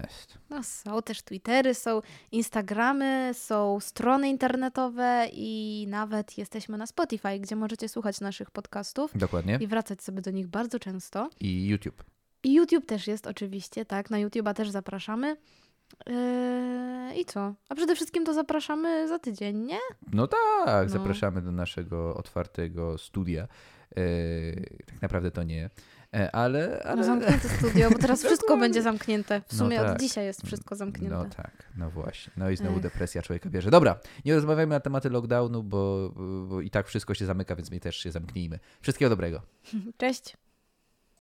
Jest. 0.02 0.38
No 0.50 0.62
są 0.62 1.02
też 1.02 1.22
Twittery, 1.22 1.74
są 1.74 2.02
Instagramy, 2.32 3.30
są 3.34 3.80
strony 3.80 4.28
internetowe 4.28 5.28
i 5.32 5.86
nawet 5.88 6.38
jesteśmy 6.38 6.78
na 6.78 6.86
Spotify, 6.86 7.38
gdzie 7.40 7.56
możecie 7.56 7.88
słuchać 7.88 8.20
naszych 8.20 8.50
podcastów 8.50 9.10
Dokładnie. 9.14 9.58
i 9.60 9.66
wracać 9.66 10.02
sobie 10.02 10.22
do 10.22 10.30
nich 10.30 10.46
bardzo 10.46 10.78
często. 10.78 11.30
I 11.40 11.66
YouTube. 11.66 12.04
I 12.44 12.54
YouTube 12.54 12.86
też 12.86 13.06
jest 13.06 13.26
oczywiście, 13.26 13.84
tak, 13.84 14.10
na 14.10 14.16
YouTube'a 14.16 14.54
też 14.54 14.70
zapraszamy. 14.70 15.36
Yy, 16.06 17.14
I 17.16 17.24
co? 17.24 17.54
A 17.68 17.74
przede 17.74 17.94
wszystkim 17.94 18.24
to 18.24 18.34
zapraszamy 18.34 19.08
za 19.08 19.18
tydzień, 19.18 19.56
nie? 19.56 19.78
No 20.12 20.26
tak, 20.26 20.86
No. 20.86 20.88
zapraszamy 20.88 21.42
do 21.42 21.52
naszego 21.52 22.14
otwartego 22.16 22.98
studia. 22.98 23.48
E, 23.96 24.00
tak 24.86 25.02
naprawdę 25.02 25.30
to 25.30 25.42
nie, 25.42 25.70
e, 26.14 26.34
ale... 26.34 26.80
No 26.84 26.90
ale... 26.90 27.04
zamknięte 27.04 27.48
studio, 27.48 27.90
bo 27.90 27.98
teraz 27.98 28.24
wszystko 28.26 28.56
będzie 28.56 28.82
zamknięte. 28.82 29.40
W 29.40 29.52
No 29.52 29.58
sumie 29.58 29.76
tak. 29.78 29.92
od 29.92 30.00
dzisiaj 30.00 30.24
jest 30.26 30.46
wszystko 30.46 30.76
zamknięte. 30.76 31.16
No 31.16 31.24
tak, 31.24 31.52
no 31.76 31.90
właśnie. 31.90 32.32
No 32.36 32.50
i 32.50 32.56
znowu 32.56 32.76
Ech. 32.76 32.82
depresja 32.82 33.22
człowieka 33.22 33.50
bierze. 33.50 33.70
Dobra, 33.70 33.98
nie 34.24 34.34
rozmawiajmy 34.34 34.74
na 34.74 34.80
tematy 34.80 35.10
lockdownu, 35.10 35.62
bo, 35.62 36.10
bo 36.48 36.60
i 36.60 36.70
tak 36.70 36.86
wszystko 36.86 37.14
się 37.14 37.26
zamyka, 37.26 37.56
więc 37.56 37.70
my 37.70 37.80
też 37.80 37.96
się 37.96 38.12
zamknijmy. 38.12 38.58
Wszystkiego 38.80 39.08
dobrego. 39.08 39.42
Cześć! 39.98 40.36